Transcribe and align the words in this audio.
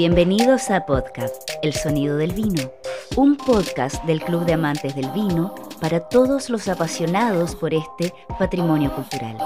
Bienvenidos 0.00 0.70
a 0.70 0.86
Podcast, 0.86 1.50
El 1.62 1.74
Sonido 1.74 2.16
del 2.16 2.32
Vino, 2.32 2.72
un 3.16 3.36
podcast 3.36 4.02
del 4.06 4.22
Club 4.22 4.46
de 4.46 4.54
Amantes 4.54 4.94
del 4.94 5.10
Vino 5.10 5.54
para 5.78 6.00
todos 6.00 6.48
los 6.48 6.68
apasionados 6.68 7.54
por 7.54 7.74
este 7.74 8.14
patrimonio 8.38 8.94
cultural. 8.94 9.36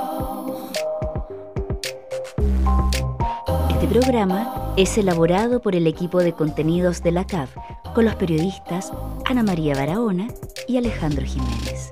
Este 3.68 3.88
programa 3.88 4.72
es 4.76 4.96
elaborado 4.96 5.60
por 5.60 5.74
el 5.74 5.88
equipo 5.88 6.20
de 6.20 6.34
contenidos 6.34 7.02
de 7.02 7.10
la 7.10 7.26
CAV 7.26 7.48
con 7.92 8.04
los 8.04 8.14
periodistas 8.14 8.92
Ana 9.24 9.42
María 9.42 9.74
Barahona 9.74 10.28
y 10.68 10.76
Alejandro 10.76 11.26
Jiménez. 11.26 11.90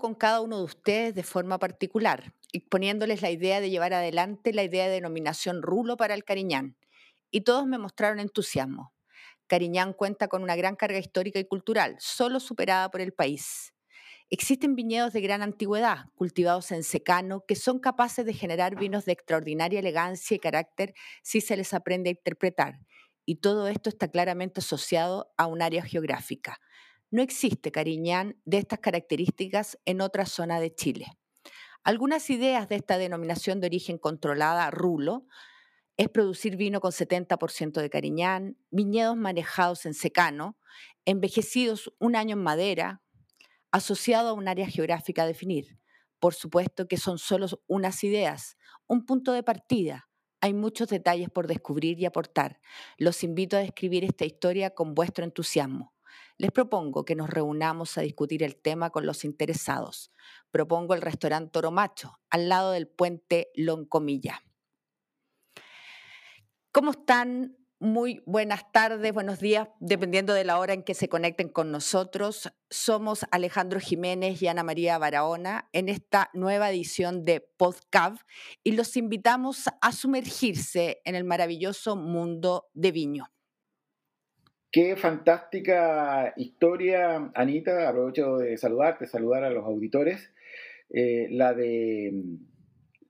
Con 0.00 0.14
cada 0.14 0.40
uno 0.40 0.58
de 0.58 0.64
ustedes 0.64 1.14
de 1.14 1.22
forma 1.22 1.58
particular, 1.58 2.34
exponiéndoles 2.52 3.22
la 3.22 3.30
idea 3.30 3.60
de 3.60 3.70
llevar 3.70 3.94
adelante 3.94 4.52
la 4.52 4.64
idea 4.64 4.86
de 4.86 4.94
denominación 4.94 5.62
rulo 5.62 5.96
para 5.96 6.14
el 6.14 6.24
Cariñán, 6.24 6.76
y 7.30 7.42
todos 7.42 7.66
me 7.66 7.78
mostraron 7.78 8.18
entusiasmo. 8.18 8.92
Cariñán 9.46 9.92
cuenta 9.92 10.28
con 10.28 10.42
una 10.42 10.56
gran 10.56 10.76
carga 10.76 10.98
histórica 10.98 11.38
y 11.38 11.44
cultural, 11.44 11.96
solo 11.98 12.40
superada 12.40 12.90
por 12.90 13.00
el 13.00 13.12
país. 13.12 13.72
Existen 14.30 14.74
viñedos 14.74 15.12
de 15.12 15.20
gran 15.20 15.42
antigüedad, 15.42 16.06
cultivados 16.14 16.72
en 16.72 16.84
secano, 16.84 17.44
que 17.46 17.54
son 17.54 17.78
capaces 17.78 18.24
de 18.24 18.32
generar 18.32 18.76
vinos 18.76 19.04
de 19.04 19.12
extraordinaria 19.12 19.78
elegancia 19.78 20.34
y 20.34 20.40
carácter 20.40 20.94
si 21.22 21.40
se 21.40 21.56
les 21.56 21.74
aprende 21.74 22.08
a 22.08 22.12
interpretar, 22.12 22.80
y 23.24 23.36
todo 23.36 23.68
esto 23.68 23.90
está 23.90 24.08
claramente 24.08 24.60
asociado 24.60 25.32
a 25.36 25.46
un 25.46 25.62
área 25.62 25.82
geográfica. 25.82 26.58
No 27.12 27.20
existe 27.20 27.70
Cariñán 27.70 28.40
de 28.46 28.56
estas 28.56 28.78
características 28.78 29.78
en 29.84 30.00
otra 30.00 30.24
zona 30.24 30.60
de 30.60 30.74
Chile. 30.74 31.08
Algunas 31.84 32.30
ideas 32.30 32.70
de 32.70 32.76
esta 32.76 32.96
denominación 32.96 33.60
de 33.60 33.66
origen 33.66 33.98
controlada, 33.98 34.70
rulo, 34.70 35.26
es 35.98 36.08
producir 36.08 36.56
vino 36.56 36.80
con 36.80 36.90
70% 36.90 37.82
de 37.82 37.90
Cariñán, 37.90 38.56
viñedos 38.70 39.18
manejados 39.18 39.84
en 39.84 39.92
secano, 39.92 40.56
envejecidos 41.04 41.92
un 41.98 42.16
año 42.16 42.32
en 42.32 42.42
madera, 42.42 43.02
asociado 43.72 44.30
a 44.30 44.32
un 44.32 44.48
área 44.48 44.66
geográfica 44.66 45.24
a 45.24 45.26
definir. 45.26 45.78
Por 46.18 46.32
supuesto 46.32 46.88
que 46.88 46.96
son 46.96 47.18
solo 47.18 47.46
unas 47.66 48.02
ideas, 48.04 48.56
un 48.86 49.04
punto 49.04 49.34
de 49.34 49.42
partida. 49.42 50.08
Hay 50.40 50.54
muchos 50.54 50.88
detalles 50.88 51.28
por 51.28 51.46
descubrir 51.46 52.00
y 52.00 52.06
aportar. 52.06 52.58
Los 52.96 53.22
invito 53.22 53.58
a 53.58 53.60
describir 53.60 54.02
esta 54.02 54.24
historia 54.24 54.70
con 54.70 54.94
vuestro 54.94 55.26
entusiasmo. 55.26 55.92
Les 56.42 56.50
propongo 56.50 57.04
que 57.04 57.14
nos 57.14 57.30
reunamos 57.30 57.96
a 57.96 58.00
discutir 58.00 58.42
el 58.42 58.56
tema 58.56 58.90
con 58.90 59.06
los 59.06 59.24
interesados. 59.24 60.10
Propongo 60.50 60.92
el 60.92 61.00
restaurante 61.00 61.52
Toro 61.52 61.70
Macho, 61.70 62.18
al 62.30 62.48
lado 62.48 62.72
del 62.72 62.88
puente 62.88 63.52
Loncomilla. 63.54 64.42
¿Cómo 66.72 66.90
están? 66.90 67.56
Muy 67.78 68.24
buenas 68.26 68.72
tardes, 68.72 69.14
buenos 69.14 69.38
días, 69.38 69.68
dependiendo 69.78 70.34
de 70.34 70.42
la 70.42 70.58
hora 70.58 70.72
en 70.72 70.82
que 70.82 70.94
se 70.94 71.08
conecten 71.08 71.48
con 71.48 71.70
nosotros. 71.70 72.52
Somos 72.70 73.24
Alejandro 73.30 73.78
Jiménez 73.78 74.42
y 74.42 74.48
Ana 74.48 74.64
María 74.64 74.98
Barahona 74.98 75.68
en 75.72 75.88
esta 75.88 76.28
nueva 76.34 76.70
edición 76.70 77.24
de 77.24 77.40
Podcav 77.56 78.18
y 78.64 78.72
los 78.72 78.96
invitamos 78.96 79.66
a 79.80 79.92
sumergirse 79.92 81.02
en 81.04 81.14
el 81.14 81.22
maravilloso 81.22 81.94
mundo 81.94 82.68
de 82.74 82.90
Viño. 82.90 83.32
Qué 84.72 84.96
fantástica 84.96 86.32
historia, 86.38 87.30
Anita. 87.34 87.90
Aprovecho 87.90 88.38
de 88.38 88.56
saludarte, 88.56 89.06
saludar 89.06 89.44
a 89.44 89.50
los 89.50 89.66
auditores. 89.66 90.32
Eh, 90.88 91.28
la 91.30 91.52
de 91.52 92.10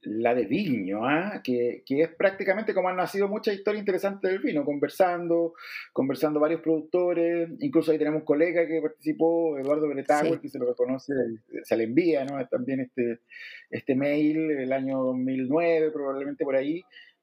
la 0.04 0.34
de 0.34 0.46
Viño, 0.46 1.06
¿ah? 1.06 1.40
que, 1.44 1.84
es 1.86 2.08
prácticamente 2.16 2.74
como 2.74 2.88
han 2.88 2.96
nacido 2.96 3.28
muchas 3.28 3.54
historias 3.54 3.82
interesantes 3.82 4.30
del 4.30 4.40
vino, 4.40 4.64
conversando, 4.64 5.54
conversando 5.92 6.40
varios 6.40 6.60
productores, 6.60 7.48
incluso 7.60 7.92
ahí 7.92 7.98
tenemos 7.98 8.20
un 8.20 8.26
colega 8.26 8.66
que 8.66 8.80
participó, 8.80 9.56
Eduardo 9.58 9.88
Bretagüe, 9.88 10.40
que 10.40 10.48
se 10.48 10.58
lo 10.58 10.66
reconoce, 10.66 11.12
se 11.62 11.76
le 11.76 11.84
envía 11.84 12.24
¿no? 12.24 12.44
también 12.48 12.80
este, 12.80 13.20
este 13.70 13.94
mail, 13.94 14.50
el 14.50 14.72
año 14.72 14.98
2009 14.98 15.92
probablemente 15.92 16.44
por 16.44 16.56
ahí, 16.56 16.82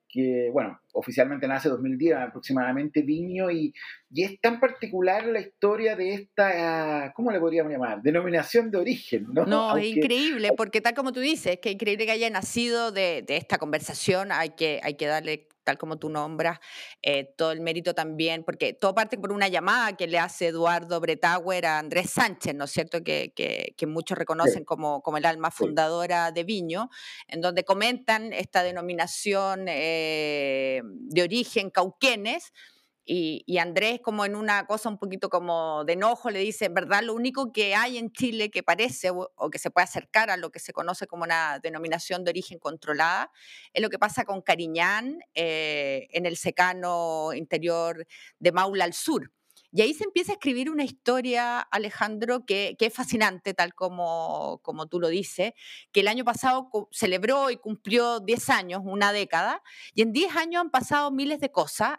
que, 0.10 0.50
bueno, 0.52 0.80
oficialmente 0.94 1.48
nace 1.48 1.70
2010 1.70 2.16
aproximadamente 2.16 3.04
Viño 3.04 3.52
y, 3.52 3.74
y, 4.12 4.24
es 4.24 4.42
tan 4.42 4.60
particular 4.60 5.26
la 5.28 5.40
historia 5.40 5.96
de 5.96 6.16
esta, 6.16 7.14
¿cómo 7.16 7.32
le 7.32 7.40
podríamos 7.40 7.72
llamar? 7.72 8.02
Denominación 8.02 8.72
de 8.72 8.80
origen, 8.80 9.28
¿no? 9.32 9.46
No, 9.46 9.78
es 9.78 9.86
increíble, 9.86 10.52
porque 10.58 10.82
tal 10.82 10.96
como 10.96 11.12
tú 11.12 11.20
dices, 11.20 11.60
que 11.62 11.70
es 11.70 11.76
increíble 11.76 12.08
que 12.08 12.12
haya 12.12 12.30
nacido 12.30 12.92
de, 12.92 13.24
de 13.26 13.38
esta 13.38 13.60
conversación, 13.60 14.32
hay 14.32 14.50
que, 14.50 14.80
hay 14.84 14.96
que 14.96 15.06
darle 15.06 15.49
tal 15.70 15.78
como 15.78 16.00
tú 16.00 16.10
nombras, 16.10 16.60
eh, 17.04 17.32
todo 17.38 17.52
el 17.52 17.62
mérito 17.62 17.94
también, 17.94 18.44
porque 18.44 18.74
todo 18.74 18.96
parte 18.96 19.20
por 19.20 19.32
una 19.32 19.48
llamada 19.50 19.96
que 19.96 20.08
le 20.08 20.18
hace 20.18 20.48
Eduardo 20.48 21.00
Bretauer 21.00 21.68
a 21.68 21.78
Andrés 21.78 22.10
Sánchez, 22.10 22.56
¿no 22.56 22.66
es 22.66 22.72
cierto? 22.72 23.04
Que, 23.04 23.34
que, 23.36 23.86
muchos 23.86 24.18
reconocen 24.18 24.66
como, 24.66 25.04
como 25.04 25.18
el 25.18 25.26
alma 25.26 25.52
fundadora 25.52 26.32
de 26.32 26.44
Viño, 26.44 26.90
en 27.28 27.42
donde 27.42 27.66
comentan 27.66 28.34
esta 28.34 28.64
denominación 28.64 29.66
eh, 29.68 30.82
de 30.84 31.22
origen 31.22 31.70
cauquenes 31.70 32.52
y, 33.12 33.58
Andrés, 33.58 34.02
como 34.04 34.24
en 34.24 34.36
una 34.36 34.68
cosa 34.68 34.88
un 34.88 35.00
poquito 35.00 35.30
como 35.30 35.84
de 35.84 35.94
enojo, 35.94 36.30
le 36.30 36.38
dice, 36.38 36.70
verdad, 36.70 37.02
lo 37.02 37.16
único 37.16 37.52
que 37.52 37.74
hay 37.74 37.98
en 37.98 38.12
Chile 38.12 38.52
que 38.52 38.62
parece 38.62 39.10
o, 39.10 39.50
que 39.50 39.58
se 39.58 39.72
puede 39.72 39.86
acercar 39.86 40.30
a 40.30 40.38
lo 40.38 40.52
que 40.52 40.60
se 40.60 40.74
conoce 40.74 41.08
como 41.08 41.24
una 41.24 41.58
denominación 41.58 42.24
de 42.24 42.30
origen 42.30 42.60
controlada 42.60 43.32
es 43.74 43.82
lo 43.82 43.90
que 43.90 43.98
pasa 43.98 44.26
con 44.26 44.44
Cariñán 44.44 45.22
eh, 45.34 46.08
en 46.12 46.28
el 46.28 46.38
secano 46.38 47.34
interior 47.34 48.06
de 48.38 48.52
Maula 48.52 48.84
al 48.84 48.94
sur. 48.94 49.32
Y 49.72 49.82
ahí 49.82 49.94
se 49.94 50.04
empieza 50.04 50.32
a 50.32 50.36
escribir 50.36 50.70
una 50.70 50.84
historia, 50.84 51.60
Alejandro, 51.60 52.46
que, 52.46 52.76
es 52.80 52.94
fascinante, 52.94 53.54
tal 53.54 53.76
como, 53.76 54.60
como 54.64 54.88
tú 54.88 55.00
lo 55.00 55.10
dices, 55.10 55.54
que 55.92 56.00
el 56.00 56.08
año 56.08 56.26
pasado 56.26 56.70
celebró 56.92 57.52
y 57.52 57.58
cumplió 57.58 58.20
10 58.20 58.50
años, 58.50 58.82
una 58.84 59.14
década, 59.14 59.62
y 59.94 60.02
en 60.02 60.12
10 60.12 60.36
años 60.38 60.62
han 60.62 60.72
pasado 60.72 61.12
miles 61.12 61.40
de 61.40 61.52
cosas. 61.52 61.98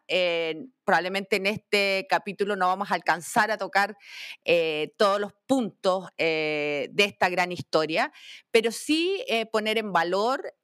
Probablemente 0.84 1.36
en 1.36 1.46
este 1.46 2.06
capítulo 2.08 2.56
no 2.56 2.66
vamos 2.66 2.90
a 2.90 2.94
alcanzar 2.94 3.50
a 3.50 3.58
tocar 3.58 3.96
eh, 4.44 4.92
todos 4.96 5.20
los 5.20 5.32
puntos 5.46 6.08
eh, 6.18 6.88
de 6.92 7.04
esta 7.04 7.28
gran 7.28 7.52
historia, 7.52 8.12
pero 8.50 8.72
sí 8.72 9.24
eh, 9.28 9.46
poner 9.46 9.78
en 9.78 9.92
valor 9.92 10.54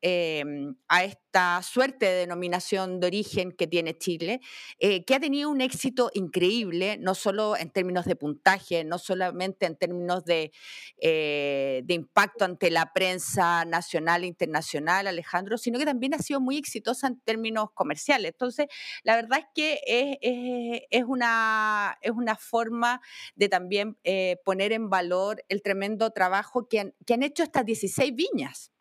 a 0.88 1.02
esta 1.02 1.60
suerte 1.62 2.06
de 2.06 2.12
denominación 2.20 3.00
de 3.00 3.08
origen 3.08 3.50
que 3.50 3.66
tiene 3.66 3.98
Chile, 3.98 4.40
que 4.78 5.14
ha 5.14 5.18
tenido 5.18 5.50
un 5.50 5.60
éxito 5.60 6.12
increíble 6.14 6.96
no 7.00 7.16
solo 7.16 7.56
en 7.56 7.70
términos 7.70 8.04
de 8.04 8.14
puntaje, 8.14 8.84
no 8.84 8.98
solamente 8.98 9.66
en 9.66 9.76
términos 9.76 10.24
de, 10.24 10.52
impacto 11.88 12.44
ante 12.44 12.70
la 12.70 12.92
prensa 12.92 13.64
nacional 13.64 14.22
e 14.22 14.28
internacional, 14.28 15.08
Alejandro, 15.08 15.58
sino 15.58 15.80
que 15.80 15.84
también 15.84 16.14
ha 16.14 16.18
sido 16.18 16.40
muy 16.40 16.56
exitosa 16.56 17.08
en 17.08 17.18
términos 17.20 17.70
comerciales. 17.74 18.30
Entonces, 18.30 18.66
la 19.02 19.16
verdad 19.16 19.40
es 19.40 19.46
que 19.54 19.80
es, 19.86 20.15
es, 20.20 21.04
una, 21.04 21.96
es 22.00 22.10
una 22.10 22.36
forma 22.36 23.00
de 23.34 23.48
también 23.48 23.96
eh, 24.04 24.36
poner 24.44 24.72
en 24.72 24.90
valor 24.90 25.42
el 25.48 25.62
tremendo 25.62 26.10
trabajo 26.10 26.68
que 26.68 26.80
han, 26.80 26.94
que 27.06 27.14
han 27.14 27.22
hecho 27.22 27.42
estas 27.42 27.64
16 27.64 28.14
viñas. 28.14 28.72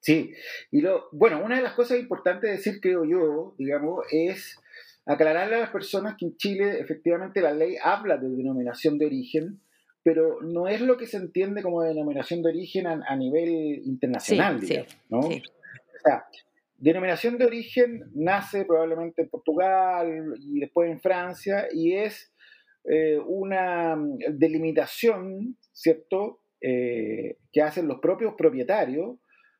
Sí, 0.00 0.32
y 0.70 0.82
lo, 0.82 1.08
bueno, 1.10 1.42
una 1.44 1.56
de 1.56 1.62
las 1.62 1.72
cosas 1.72 1.98
importantes 1.98 2.48
de 2.48 2.56
decir, 2.56 2.80
creo 2.80 3.04
yo, 3.04 3.56
digamos, 3.58 4.04
es 4.12 4.56
aclararle 5.04 5.56
a 5.56 5.60
las 5.60 5.70
personas 5.70 6.16
que 6.18 6.26
en 6.26 6.36
Chile 6.36 6.78
efectivamente 6.80 7.40
la 7.40 7.52
ley 7.52 7.76
habla 7.82 8.16
de 8.16 8.28
denominación 8.28 8.98
de 8.98 9.06
origen, 9.06 9.60
pero 10.02 10.40
no 10.42 10.68
es 10.68 10.80
lo 10.80 10.96
que 10.96 11.06
se 11.06 11.16
entiende 11.16 11.62
como 11.62 11.82
denominación 11.82 12.42
de 12.42 12.50
origen 12.50 12.86
a, 12.86 13.16
nivel 13.16 13.82
internacional, 13.84 14.60
¿no? 15.08 15.18
O 15.18 15.30
sea, 16.04 16.26
denominación 16.78 17.38
de 17.38 17.46
origen 17.46 18.02
nace 18.14 18.64
probablemente 18.64 19.22
en 19.22 19.28
Portugal 19.28 20.34
y 20.38 20.60
después 20.60 20.90
en 20.90 21.00
Francia 21.00 21.68
y 21.72 21.94
es 21.94 22.32
eh, 22.84 23.18
una 23.18 23.96
delimitación, 24.30 25.56
¿cierto?, 25.72 26.40
eh, 26.60 27.36
que 27.52 27.62
hacen 27.62 27.86
los 27.86 28.00
propios 28.00 28.34
propietarios 28.36 29.18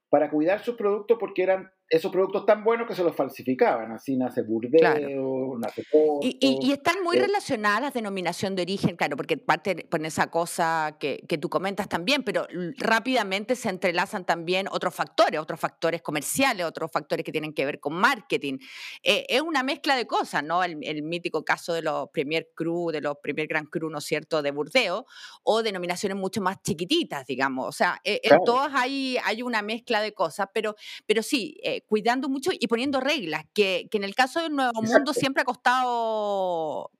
para 0.08 0.30
cuidar 0.30 0.60
sus 0.60 0.76
productos 0.76 1.18
porque 1.20 1.42
eran 1.42 1.70
esos 1.88 2.10
productos 2.10 2.44
tan 2.44 2.64
buenos 2.64 2.88
que 2.88 2.94
se 2.94 3.04
los 3.04 3.14
falsificaban. 3.14 3.92
Así 3.92 4.16
nace 4.16 4.42
Burdeo, 4.42 5.56
nace 5.58 5.84
Porto, 5.90 6.20
y, 6.22 6.72
están 6.72 7.02
muy 7.02 7.16
eh, 7.16 7.20
relacionadas 7.20 7.80
las 7.80 7.94
denominación 7.94 8.54
de 8.54 8.62
origen, 8.62 8.96
claro, 8.96 9.16
porque 9.16 9.36
parte 9.36 9.86
por 9.88 10.04
esa 10.04 10.30
cosa 10.30 10.96
que, 10.98 11.24
que, 11.28 11.38
tú 11.38 11.48
comentas 11.48 11.88
también, 11.88 12.22
pero 12.22 12.46
rápidamente 12.76 13.56
se 13.56 13.68
entrelazan 13.68 14.24
también 14.24 14.66
otros 14.70 14.94
factores, 14.94 15.40
otros 15.40 15.58
factores 15.58 16.02
comerciales, 16.02 16.66
otros 16.66 16.90
factores 16.90 17.24
que 17.24 17.32
tienen 17.32 17.52
que 17.52 17.64
ver 17.64 17.80
con 17.80 17.94
marketing. 17.94 18.58
Eh, 19.02 19.26
es 19.28 19.40
una 19.40 19.62
mezcla 19.62 19.96
de 19.96 20.06
cosas, 20.06 20.42
¿no? 20.42 20.62
El, 20.62 21.02
mítico 21.02 21.44
caso 21.44 21.72
de 21.72 21.82
los 21.82 22.08
Premier 22.10 22.48
Cru, 22.54 22.90
de 22.90 23.00
los 23.00 23.16
Premier 23.22 23.46
Grand 23.46 23.68
Cru, 23.68 23.90
¿no 23.90 23.98
es 23.98 24.04
cierto?, 24.04 24.42
de 24.42 24.50
Burdeo, 24.50 25.06
o 25.42 25.62
denominaciones 25.62 26.16
mucho 26.16 26.40
más 26.40 26.60
chiquititas, 26.62 27.26
digamos. 27.26 27.68
O 27.68 27.72
sea, 27.72 28.00
eh, 28.04 28.20
en 28.22 28.38
todas 28.44 28.72
hay, 28.74 29.18
hay 29.24 29.42
una 29.42 29.62
mezcla 29.62 30.00
de 30.00 30.12
cosas, 30.12 30.48
pero, 30.52 30.74
pero 31.06 31.22
sí, 31.22 31.58
cuidando 31.82 32.28
mucho 32.28 32.50
y 32.52 32.66
poniendo 32.66 33.00
reglas, 33.00 33.44
que, 33.52 33.88
en 33.90 34.04
el 34.04 34.14
caso 34.14 34.40
del 34.40 34.54
Nuevo 34.54 34.82
Mundo 34.82 35.12
siempre 35.12 35.42
ha 35.42 35.44
costado 35.44 36.90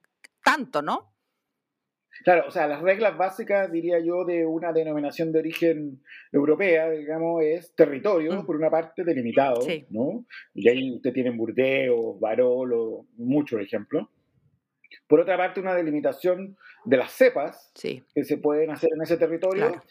tanto, 0.43 0.81
¿no? 0.81 1.13
Claro, 2.23 2.45
o 2.47 2.51
sea, 2.51 2.67
las 2.67 2.81
reglas 2.81 3.15
básicas, 3.17 3.71
diría 3.71 3.99
yo, 3.99 4.25
de 4.25 4.45
una 4.45 4.73
denominación 4.73 5.31
de 5.31 5.39
origen 5.39 6.01
europea, 6.31 6.89
digamos, 6.89 7.43
es 7.43 7.75
territorio, 7.75 8.33
mm. 8.33 8.45
por 8.45 8.55
una 8.55 8.69
parte, 8.69 9.03
delimitado, 9.03 9.65
¿no? 9.89 10.25
Y 10.53 10.67
ahí 10.67 10.95
usted 10.95 11.13
tiene 11.13 11.29
Burdeos, 11.29 12.19
Barolo, 12.19 13.05
muchos 13.17 13.61
ejemplos. 13.61 14.07
Por 15.07 15.19
otra 15.19 15.37
parte, 15.37 15.59
una 15.59 15.75
delimitación 15.75 16.57
de 16.85 16.97
las 16.97 17.11
cepas 17.11 17.71
que 17.81 18.23
se 18.23 18.37
pueden 18.37 18.71
hacer 18.71 18.89
en 18.95 19.01
ese 19.01 19.17
territorio 19.17 19.81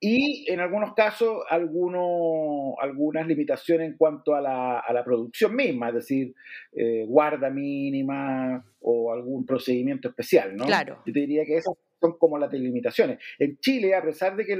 y 0.00 0.50
en 0.50 0.60
algunos 0.60 0.94
casos 0.94 1.42
algunos, 1.48 2.74
algunas 2.80 3.26
limitaciones 3.26 3.90
en 3.90 3.96
cuanto 3.98 4.34
a 4.34 4.40
la, 4.40 4.78
a 4.78 4.92
la 4.94 5.04
producción 5.04 5.54
misma, 5.54 5.88
es 5.88 5.94
decir, 5.96 6.34
eh, 6.72 7.04
guarda 7.06 7.50
mínima 7.50 8.64
o 8.80 9.12
algún 9.12 9.44
procedimiento 9.44 10.08
especial, 10.08 10.56
¿no? 10.56 10.64
Claro. 10.64 11.02
Yo 11.04 11.12
te 11.12 11.20
diría 11.20 11.44
que 11.44 11.56
esas 11.56 11.74
son 12.00 12.16
como 12.18 12.38
las 12.38 12.50
delimitaciones. 12.50 13.18
En 13.38 13.58
Chile, 13.58 13.94
a 13.94 14.02
pesar 14.02 14.34
de 14.34 14.46
que, 14.46 14.56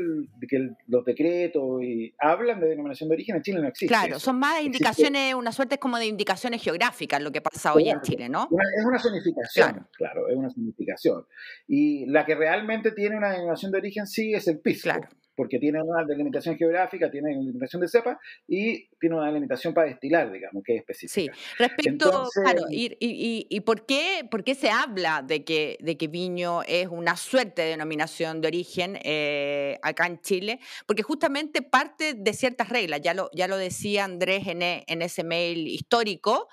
los 0.88 1.04
decretos 1.06 1.82
y 1.82 2.14
hablan 2.18 2.60
de 2.60 2.68
denominación 2.68 3.08
de 3.08 3.14
origen, 3.14 3.36
en 3.36 3.42
Chile 3.42 3.60
no 3.62 3.68
existe. 3.68 3.86
Claro, 3.86 4.18
son 4.18 4.38
más 4.38 4.62
indicaciones, 4.62 5.32
una 5.32 5.52
suerte 5.52 5.78
como 5.78 5.96
de 5.96 6.04
indicaciones 6.04 6.62
geográficas 6.62 7.22
lo 7.22 7.32
que 7.32 7.40
pasa 7.40 7.72
hoy 7.72 7.88
en 7.88 8.02
Chile, 8.02 8.28
¿no? 8.28 8.46
es 8.76 8.84
una 8.84 8.98
zonificación, 8.98 9.88
claro. 9.96 10.28
es 10.28 10.36
una 10.36 10.50
zonificación. 10.50 11.24
Y 11.66 12.04
la 12.04 12.26
que 12.26 12.34
realmente 12.34 12.92
tiene 12.92 13.16
una 13.16 13.30
denominación 13.30 13.72
de 13.72 13.78
origen 13.78 14.06
sí 14.06 14.34
es 14.34 14.46
el 14.46 14.60
pisco. 14.60 14.90
Claro 14.90 15.08
porque 15.40 15.58
tiene 15.58 15.82
una 15.82 16.04
delimitación 16.04 16.54
geográfica, 16.58 17.10
tiene 17.10 17.30
una 17.30 17.38
delimitación 17.38 17.80
de 17.80 17.88
cepa 17.88 18.20
y 18.46 18.86
tiene 19.00 19.16
una 19.16 19.28
delimitación 19.28 19.72
para 19.72 19.86
destilar, 19.86 20.30
digamos, 20.30 20.62
que 20.62 20.74
es 20.74 20.80
específica. 20.80 21.34
Sí, 21.34 21.54
respecto, 21.58 22.28
claro, 22.34 22.64
y, 22.70 22.94
y, 23.00 23.46
y, 23.48 23.60
por, 23.60 23.86
qué, 23.86 24.28
por 24.30 24.44
qué 24.44 24.54
se 24.54 24.68
habla 24.68 25.22
de 25.22 25.42
que, 25.42 25.78
de 25.80 25.96
que 25.96 26.08
viño 26.08 26.60
es 26.64 26.88
una 26.88 27.16
suerte 27.16 27.62
de 27.62 27.68
denominación 27.68 28.42
de 28.42 28.48
origen 28.48 28.98
eh, 29.02 29.78
acá 29.80 30.06
en 30.06 30.20
Chile? 30.20 30.60
Porque 30.84 31.02
justamente 31.02 31.62
parte 31.62 32.12
de 32.12 32.32
ciertas 32.34 32.68
reglas, 32.68 33.00
ya 33.00 33.14
lo, 33.14 33.30
ya 33.32 33.48
lo 33.48 33.56
decía 33.56 34.04
Andrés 34.04 34.46
en, 34.46 34.60
e, 34.60 34.84
en 34.88 35.00
ese 35.00 35.24
mail 35.24 35.68
histórico, 35.68 36.48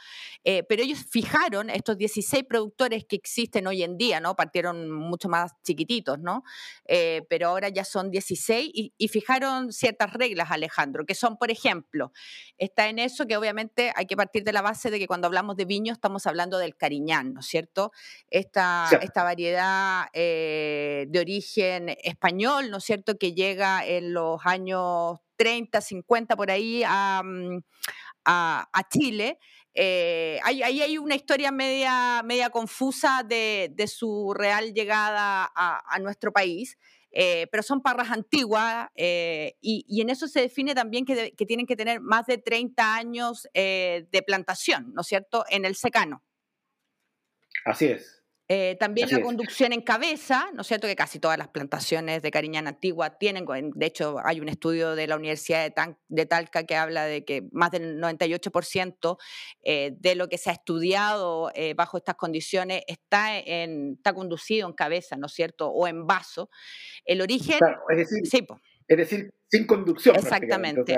eh, 0.45 0.63
pero 0.63 0.81
ellos 0.81 0.99
fijaron 1.11 1.69
estos 1.69 1.97
16 1.97 2.45
productores 2.45 3.03
que 3.03 3.17
existen 3.17 3.67
hoy 3.67 3.83
en 3.83 3.97
día, 3.97 4.21
¿no? 4.21 4.37
Partieron 4.37 4.89
mucho 4.89 5.27
más 5.27 5.51
chiquititos, 5.61 6.19
¿no? 6.19 6.45
Eh, 6.85 7.23
pero 7.27 7.49
ahora 7.49 7.67
ya 7.67 7.83
son 7.83 8.11
16 8.11 8.76
y, 8.77 9.07
fijaron 9.07 9.74
ciertas 9.74 10.13
reglas, 10.13 10.51
Alejandro, 10.51 11.06
que 11.06 11.15
son, 11.15 11.38
por 11.38 11.50
ejemplo, 11.50 12.12
está 12.59 12.88
en 12.88 13.00
eso 13.00 13.25
que 13.25 13.35
obviamente 13.35 13.91
hay 13.95 14.06
que 14.06 14.15
partir 14.15 14.44
de 14.44 14.53
la 14.53 14.62
base 14.62 14.91
de 14.91 15.00
que 15.00 15.07
cuando 15.07 15.25
hablamos 15.25 15.56
de 15.56 15.65
viño 15.65 15.91
estamos 15.91 16.27
hablando 16.27 16.59
del 16.59 16.75
cariñán, 16.75 17.33
¿no 17.33 17.39
es 17.39 17.47
cierto? 17.47 17.91
Esta, 18.29 18.88
esta 19.01 19.24
variedad 19.24 20.09
eh, 20.13 21.07
de 21.09 21.19
origen 21.19 21.89
español, 22.03 22.69
¿no 22.69 22.77
es 22.77 22.83
cierto?, 22.83 23.18
que 23.18 23.33
llega 23.33 23.83
en 23.83 24.13
los 24.13 24.41
años 24.45 25.18
30, 25.38 25.81
50 25.81 26.35
por 26.35 26.51
ahí 26.51 26.83
a, 26.85 27.23
mm, 27.23 27.63
Chile. 28.91 29.39
Eh, 29.73 30.39
ahí, 30.44 30.62
hay 30.62 30.97
una 30.97 31.15
historia 31.15 31.51
media, 31.51 32.21
media 32.23 32.50
confusa 32.50 33.23
de, 33.23 33.73
su 33.88 34.33
real 34.35 34.73
llegada 34.73 35.51
a 35.56 36.00
nuestro 36.00 36.31
país. 36.31 36.77
Eh, 37.19 37.47
pero 37.51 37.63
son 37.63 37.81
parras 37.81 38.11
antiguas 38.11 38.89
eh, 38.93 39.55
y, 39.59 40.01
en 40.01 40.11
eso 40.11 40.27
se 40.27 40.39
define 40.39 40.75
también 40.75 41.03
que, 41.03 41.31
tienen 41.47 41.65
que 41.65 41.75
tener 41.75 41.99
más 41.99 42.27
de 42.27 42.37
30 42.37 42.93
años 42.93 43.47
eh, 43.55 44.05
de 44.11 44.21
plantación, 44.21 44.93
¿no 44.93 45.01
es 45.01 45.07
cierto?, 45.07 45.43
en 45.49 45.65
el 45.65 45.75
secano. 45.75 46.23
Así 47.65 47.87
es. 47.87 48.16
Eh, 48.49 48.77
también 48.79 49.09
la 49.11 49.21
conducción 49.21 49.73
en 49.73 49.81
cabeza, 49.81 50.49
¿no 50.53 50.61
es 50.61 50.67
cierto? 50.67 50.88
Que 50.88 50.95
casi 50.95 51.19
todas 51.19 51.38
las 51.38 51.49
plantaciones 51.49 52.21
de 52.21 52.31
Cariñana 52.31 52.69
Antigua 52.69 53.17
tienen, 53.17 53.45
de 53.45 53.85
hecho 53.85 54.17
hay 54.23 54.39
un 54.39 54.47
estudio 54.47 54.95
de 54.95 55.05
la 55.05 55.17
Universidad 55.17 55.69
de, 56.07 56.25
Talca 56.25 56.63
que 56.63 56.75
habla 56.77 57.03
de 57.03 57.25
que 57.25 57.44
más 57.51 57.71
del 57.71 58.01
98% 58.01 59.17
eh, 59.63 59.91
de 59.99 60.15
lo 60.15 60.29
que 60.29 60.38
se 60.38 60.49
ha 60.49 60.53
estudiado 60.53 61.51
eh, 61.55 61.73
bajo 61.73 61.97
estas 61.97 62.15
condiciones 62.15 62.83
está, 62.88 63.38
en, 63.38 63.95
está 63.97 64.13
conducido 64.13 64.65
en 64.65 64.73
cabeza, 64.73 65.17
¿no 65.17 65.25
es 65.25 65.33
cierto? 65.33 65.67
O 65.67 65.85
en 65.85 66.07
vaso. 66.07 66.49
El 67.03 67.21
origen... 67.21 67.59
es 67.89 67.97
decir, 67.97 68.25
sí, 68.25 68.47
es 68.87 68.97
decir, 68.97 69.33
sin 69.49 69.65
conducción. 69.65 70.15
Exactamente. 70.15 70.97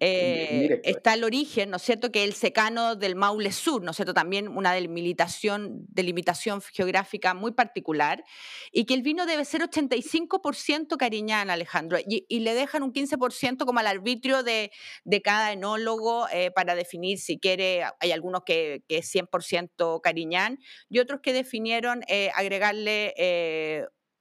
Eh, 0.00 0.80
está 0.84 1.14
el 1.14 1.24
origen, 1.24 1.70
¿no 1.70 1.76
es 1.76 1.82
cierto?, 1.82 2.12
que 2.12 2.24
el 2.24 2.34
secano 2.34 2.94
del 2.94 3.16
Maule 3.16 3.52
Sur, 3.52 3.82
¿no 3.82 3.90
es 3.90 3.96
cierto?, 3.96 4.14
también 4.14 4.48
una 4.48 4.72
delimitación, 4.72 5.86
delimitación 5.88 6.60
geográfica 6.60 7.34
muy 7.34 7.52
particular, 7.52 8.22
y 8.70 8.84
que 8.84 8.94
el 8.94 9.02
vino 9.02 9.26
debe 9.26 9.44
ser 9.44 9.62
85% 9.62 10.96
cariñán, 10.98 11.50
Alejandro, 11.50 11.98
y, 12.06 12.40
le 12.40 12.54
dejan 12.54 12.82
un 12.82 12.92
15% 12.92 13.64
como 13.64 13.80
al 13.80 13.86
arbitrio 13.86 14.42
de, 14.42 14.70
cada 15.24 15.52
enólogo 15.52 16.26
eh, 16.32 16.50
para 16.50 16.74
definir 16.74 17.18
si 17.18 17.38
quiere, 17.38 17.82
hay 18.00 18.12
algunos 18.12 18.42
que, 18.44 18.84
que 18.88 18.98
es 18.98 19.14
100% 19.14 20.00
cariñán, 20.02 20.58
y 20.88 21.00
otros 21.00 21.20
que 21.22 21.32
definieron 21.32 22.02
eh, 22.08 22.30
agregarle 22.34 23.14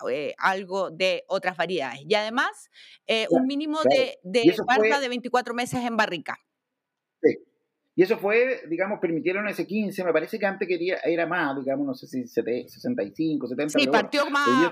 eh, 0.10 0.34
algo 0.38 0.92
de 0.92 1.24
otras 1.28 1.58
variedades. 1.58 2.02
Y 2.08 2.14
además, 2.16 2.70
eh, 3.06 3.28
un 3.30 3.46
mínimo 3.46 3.80
de, 3.84 4.20
de 4.24 4.56
barra 4.66 5.00
de 5.00 5.10
24 5.10 5.54
meses 5.54 5.84
en 5.84 5.98
barrica. 5.98 6.38
Sí. 7.22 7.38
Y 7.96 8.04
eso 8.04 8.18
fue, 8.18 8.62
digamos, 8.70 9.00
permitieron 9.00 9.48
ese 9.48 9.66
15, 9.66 10.04
me 10.04 10.14
parece 10.14 10.38
que 10.38 10.46
antes 10.46 10.68
quería, 10.68 10.98
era 11.04 11.26
más, 11.26 11.58
digamos, 11.58 11.88
no 11.88 11.96
sé 11.96 12.06
si 12.06 12.28
65, 12.28 13.48
70. 13.48 13.80
Sí, 13.80 13.88
partió 13.88 14.30
más, 14.30 14.72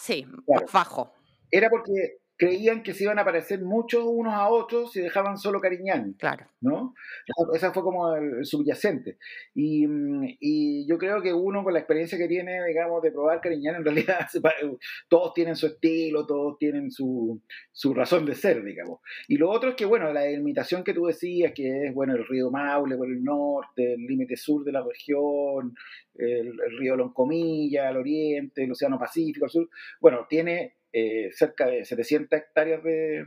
sí, 0.00 0.26
más 0.46 0.70
bajo. 0.70 1.14
Era 1.50 1.70
porque 1.70 2.18
creían 2.40 2.82
que 2.82 2.94
se 2.94 3.04
iban 3.04 3.18
a 3.18 3.24
parecer 3.24 3.60
mucho 3.60 4.08
unos 4.08 4.32
a 4.32 4.48
otros 4.48 4.92
si 4.92 5.00
dejaban 5.02 5.36
solo 5.36 5.60
Cariñán. 5.60 6.14
Claro. 6.14 6.46
¿no? 6.62 6.94
Esa 7.54 7.70
fue 7.70 7.82
como 7.82 8.14
el, 8.14 8.46
subyacente. 8.46 9.18
Y, 9.54 9.86
mm, 9.86 10.36
y, 10.40 10.86
yo 10.88 10.96
creo 10.96 11.20
que 11.20 11.34
uno 11.34 11.62
con 11.62 11.74
la 11.74 11.80
experiencia 11.80 12.16
que 12.16 12.28
tiene, 12.28 12.64
digamos, 12.66 13.02
de 13.02 13.12
probar 13.12 13.42
Cariñán, 13.42 13.76
en 13.76 13.84
realidad 13.84 14.26
todos 15.08 15.34
tienen 15.34 15.54
su 15.54 15.66
estilo, 15.66 16.26
todos 16.26 16.56
tienen 16.58 16.90
su, 16.90 17.42
su 17.72 17.92
razón 17.92 18.24
de 18.24 18.34
ser, 18.34 18.64
digamos. 18.64 19.00
Y 19.28 19.36
lo 19.36 19.50
otro 19.50 19.70
es 19.70 19.76
que, 19.76 19.84
bueno, 19.84 20.10
la 20.10 20.22
delimitación 20.22 20.82
que 20.82 20.94
tú 20.94 21.04
decías, 21.06 21.52
que 21.54 21.88
es, 21.88 21.94
bueno, 21.94 22.14
el 22.14 22.26
río 22.26 22.50
Maule 22.50 22.96
por 22.96 23.08
el 23.08 23.22
norte, 23.22 23.92
el 23.92 24.06
límite 24.06 24.38
sur 24.38 24.64
de 24.64 24.72
la 24.72 24.82
región, 24.82 25.74
el, 26.14 26.48
el 26.48 26.78
río 26.78 26.96
Loncomilla, 26.96 27.88
al 27.90 27.98
oriente, 27.98 28.64
el 28.64 28.72
Océano 28.72 28.98
Pacífico, 28.98 29.44
al 29.44 29.50
sur, 29.50 29.68
bueno, 30.00 30.26
tiene 30.26 30.79
eh, 30.92 31.30
cerca 31.32 31.66
de 31.66 31.84
700 31.84 32.38
hectáreas 32.38 32.82
de, 32.82 33.24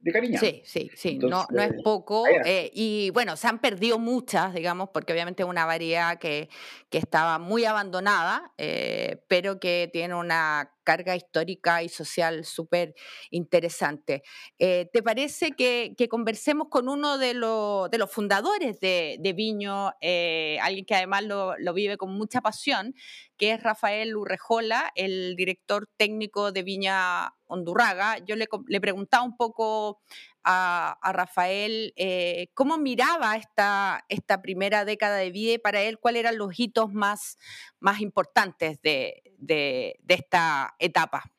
de 0.00 0.12
cariña. 0.12 0.38
Sí, 0.38 0.62
sí, 0.64 0.90
sí, 0.94 1.18
no, 1.18 1.46
no 1.50 1.62
es 1.62 1.72
poco. 1.82 2.24
Eh, 2.26 2.70
y 2.74 3.10
bueno, 3.10 3.36
se 3.36 3.48
han 3.48 3.60
perdido 3.60 3.98
muchas, 3.98 4.54
digamos, 4.54 4.90
porque 4.90 5.12
obviamente 5.12 5.42
es 5.42 5.48
una 5.48 5.66
variedad 5.66 6.18
que, 6.18 6.48
que 6.90 6.98
estaba 6.98 7.38
muy 7.38 7.64
abandonada, 7.64 8.52
eh, 8.58 9.22
pero 9.28 9.60
que 9.60 9.90
tiene 9.92 10.14
una 10.14 10.72
carga 10.88 11.14
histórica 11.14 11.82
y 11.82 11.90
social 11.90 12.46
súper 12.46 12.94
interesante. 13.30 14.22
Eh, 14.58 14.88
¿Te 14.90 15.02
parece 15.02 15.50
que, 15.52 15.94
conversemos 16.08 16.68
con 16.70 16.88
uno 16.88 17.18
de, 17.18 17.34
de 17.34 17.98
los 17.98 18.10
fundadores 18.10 18.80
de, 18.80 19.34
Viño, 19.36 19.92
eh, 20.00 20.58
alguien 20.62 20.86
que 20.86 20.94
además 20.94 21.24
lo, 21.24 21.74
vive 21.74 21.98
con 21.98 22.14
mucha 22.14 22.40
pasión, 22.40 22.94
que 23.36 23.52
es 23.52 23.62
Rafael 23.62 24.16
Urrejola, 24.16 24.90
el 24.94 25.36
director 25.36 25.90
técnico 25.98 26.52
de 26.52 26.62
Viña 26.62 27.34
Hondurraga? 27.48 28.16
Yo 28.24 28.34
le, 28.34 28.46
le 28.66 28.80
preguntaba 28.80 29.24
un 29.24 29.36
poco 29.36 30.00
a, 30.44 30.98
Rafael 31.12 31.92
eh, 31.96 32.48
cómo 32.54 32.78
miraba 32.78 33.36
esta, 33.36 34.04
esta 34.08 34.40
primera 34.40 34.84
década 34.84 35.16
de 35.16 35.30
vida 35.30 35.54
y 35.54 35.58
para 35.58 35.82
él 35.82 35.98
cuáles 35.98 36.20
eran 36.20 36.38
los 36.38 36.58
hitos 36.58 36.92
más, 36.92 37.38
más 37.80 38.00
importantes 38.00 38.80
de, 38.82 39.22
de, 39.38 39.98
esta 40.08 40.74
etapa. 40.78 41.30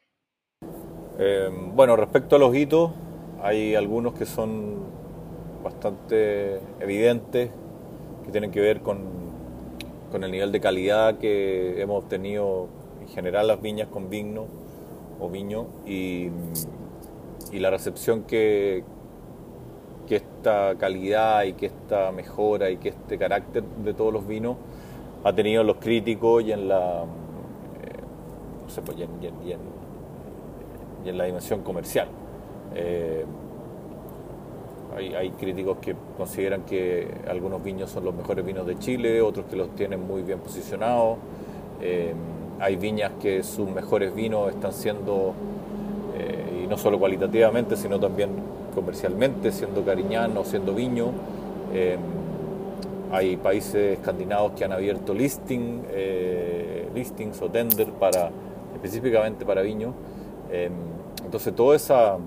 Eh, 1.18 1.50
bueno, 1.52 1.96
respecto 1.96 2.36
a 2.36 2.40
los 2.40 2.56
hitos, 2.56 2.92
hay 3.42 3.76
algunos 3.76 4.14
que 4.14 4.26
son 4.26 4.88
bastante 5.64 6.62
evidentes 6.80 7.52
que 8.26 8.32
tienen 8.32 8.52
que 8.52 8.62
ver 8.62 8.82
con, 8.82 9.00
con 10.12 10.24
el 10.24 10.32
nivel 10.32 10.52
de 10.52 10.62
calidad 10.62 11.18
que 11.18 11.82
hemos 11.82 12.04
obtenido 12.04 12.70
en 13.02 13.08
general 13.08 13.48
las 13.48 13.62
viñas 13.62 13.88
con 13.88 14.10
vino 14.10 14.48
o 15.20 15.30
viño 15.30 15.68
y, 15.86 16.30
y 17.52 17.60
la 17.60 17.70
recepción 17.70 18.24
que, 18.24 18.84
que 20.08 20.18
esta 20.18 20.76
calidad 20.78 21.44
y 21.44 21.54
que 21.54 21.68
esta 21.68 22.12
mejora 22.12 22.70
y 22.70 22.78
que 22.78 22.90
este 22.90 23.18
carácter 23.18 23.64
de 23.64 23.94
todos 23.94 24.14
los 24.14 24.28
vinos 24.28 24.58
ha 25.24 25.34
tenido 25.34 25.64
los 25.64 25.78
críticos 25.78 26.44
y 26.44 26.52
en 26.52 26.68
la 26.68 27.04
eh, 27.04 28.02
no 28.64 28.70
sé, 28.70 28.82
pues, 28.82 28.98
en, 29.00 29.10
en, 29.24 29.48
y, 31.06 31.10
en, 31.10 31.18
la 31.18 31.26
dimensión 31.26 31.62
comercial. 31.64 32.08
Eh, 32.76 33.26
hay, 34.96 35.32
críticos 35.32 35.78
que 35.78 35.96
consideran 36.18 36.64
que 36.64 37.08
algunos 37.28 37.64
viños 37.64 37.90
son 37.90 38.06
los 38.06 38.14
mejores 38.14 38.46
vinos 38.46 38.66
de 38.66 38.78
Chile, 38.80 39.22
otros 39.22 39.46
que 39.46 39.56
los 39.56 39.74
tienen 39.76 40.06
muy 40.06 40.24
bien 40.24 40.40
posicionados. 40.40 41.18
Eh, 41.82 42.14
hay 42.60 42.76
viñas 42.76 43.14
que 43.22 43.44
sus 43.44 43.70
mejores 43.70 44.14
vinos 44.14 44.50
están 44.50 44.74
siendo, 44.74 45.34
no 46.70 46.78
solo 46.78 47.00
cualitativamente, 47.00 47.76
sino 47.76 48.00
también 48.00 48.30
comercialmente, 48.76 49.52
siendo 49.52 49.84
Cariñán 49.84 50.38
o 50.38 50.46
siendo 50.46 50.74
Viño. 50.74 51.12
Eh, 51.74 51.98
hay 53.12 53.38
países 53.38 53.98
escandinavos 53.98 54.52
que 54.52 54.66
han 54.66 54.72
abierto 54.72 55.14
listing, 55.14 55.82
eh, 55.90 56.88
listings 56.94 57.42
o 57.42 57.50
tender 57.50 57.92
para, 57.94 58.30
específicamente 58.76 59.46
para 59.46 59.64
Viño. 59.64 59.94
Eh, 60.52 60.70
entonces 61.26 61.56
toda 61.56 61.76
esa, 61.76 62.18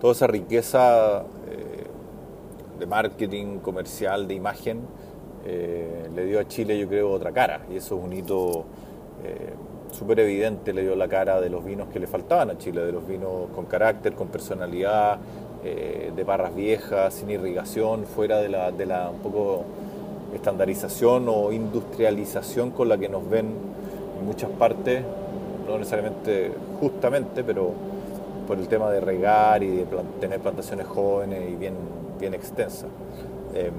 toda 0.00 0.12
esa 0.12 0.26
riqueza 0.26 1.24
de 2.78 2.86
marketing, 2.86 3.58
comercial, 3.60 4.28
de 4.28 4.34
imagen, 4.34 4.80
le 5.44 6.24
dio 6.26 6.40
a 6.40 6.46
Chile 6.46 6.78
yo 6.78 6.88
creo 6.88 7.10
otra 7.10 7.32
cara 7.32 7.62
y 7.72 7.76
eso 7.76 7.96
es 7.96 8.04
un 8.04 8.12
hito 8.12 8.66
eh, 9.24 9.54
súper 9.92 10.20
evidente 10.20 10.72
le 10.72 10.82
dio 10.82 10.96
la 10.96 11.08
cara 11.08 11.40
de 11.40 11.50
los 11.50 11.64
vinos 11.64 11.88
que 11.88 11.98
le 11.98 12.06
faltaban 12.06 12.50
a 12.50 12.58
Chile, 12.58 12.84
de 12.84 12.92
los 12.92 13.06
vinos 13.06 13.48
con 13.54 13.66
carácter, 13.66 14.14
con 14.14 14.28
personalidad, 14.28 15.18
eh, 15.64 16.12
de 16.14 16.24
barras 16.24 16.54
viejas, 16.54 17.14
sin 17.14 17.30
irrigación, 17.30 18.04
fuera 18.04 18.38
de 18.38 18.48
la, 18.48 18.70
de 18.72 18.86
la 18.86 19.10
poco 19.22 19.64
estandarización 20.34 21.26
o 21.28 21.50
industrialización 21.52 22.70
con 22.70 22.88
la 22.88 22.98
que 22.98 23.08
nos 23.08 23.28
ven 23.28 23.46
en 24.18 24.26
muchas 24.26 24.50
partes, 24.50 25.02
no 25.66 25.78
necesariamente 25.78 26.52
justamente, 26.80 27.42
pero 27.42 27.72
por 28.46 28.58
el 28.58 28.68
tema 28.68 28.90
de 28.90 29.00
regar 29.00 29.62
y 29.62 29.68
de 29.68 29.86
tener 30.20 30.40
plantaciones 30.40 30.86
jóvenes 30.86 31.50
y 31.50 31.56
bien, 31.56 31.74
bien 32.20 32.34
extensas. 32.34 32.88
Eh, 33.54 33.70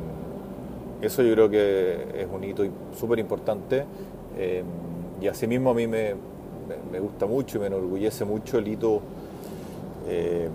eso 1.01 1.21
yo 1.21 1.33
creo 1.33 1.49
que 1.49 2.21
es 2.21 2.27
un 2.31 2.43
hito 2.43 2.63
súper 2.97 3.19
importante. 3.19 3.85
Eh, 4.37 4.63
y 5.21 5.27
asimismo 5.27 5.71
a 5.71 5.73
mí 5.73 5.87
me, 5.87 6.15
me, 6.91 6.99
gusta 6.99 7.25
mucho 7.25 7.57
y 7.57 7.61
me 7.61 7.67
enorgullece 7.67 8.25
mucho 8.25 8.57
el 8.57 8.67
hito 8.67 9.01
eh, 10.07 10.49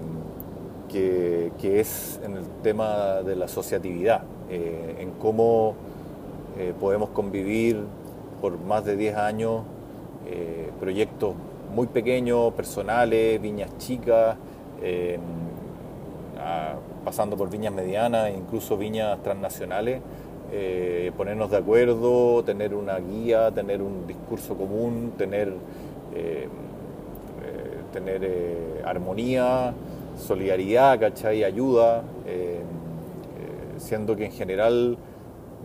que, 0.89 1.53
que, 1.59 1.81
es 1.81 2.21
en 2.23 2.37
el 2.37 2.45
tema 2.63 3.23
de 3.23 3.35
la 3.35 3.47
asociatividad, 3.47 4.23
eh, 4.51 4.97
en 4.99 5.13
cómo 5.13 5.75
eh, 6.59 6.75
podemos 6.79 7.11
convivir 7.11 7.83
por 8.41 8.59
más 8.59 8.85
de 8.85 8.97
10 8.97 9.17
años 9.17 9.63
proyectos 10.81 11.35
muy 11.75 11.87
pequeños, 11.89 12.55
personales, 12.55 13.41
viñas 13.41 13.77
chicas, 13.79 14.37
pasando 17.05 17.37
por 17.37 17.51
viñas 17.51 17.73
medianas 17.73 18.29
e 18.29 18.33
incluso 18.33 18.77
viñas 18.77 19.23
transnacionales 19.23 20.01
eh, 20.55 21.13
ponernos 21.17 21.51
de 21.51 21.57
acuerdo, 21.57 22.45
tener 22.45 22.75
una 22.75 22.99
guía, 22.99 23.51
tener 23.51 23.81
un 23.81 24.07
discurso 24.07 24.55
común, 24.55 25.15
tener, 25.17 25.49
eh, 26.15 26.47
eh, 26.47 26.49
tener 27.91 28.83
armonía, 28.85 29.73
solidaridad, 30.19 31.01
¿cachai? 31.01 31.43
Ayuda, 31.43 32.05
siendo 33.79 34.15
que 34.15 34.27
en 34.27 34.33
general 34.33 34.99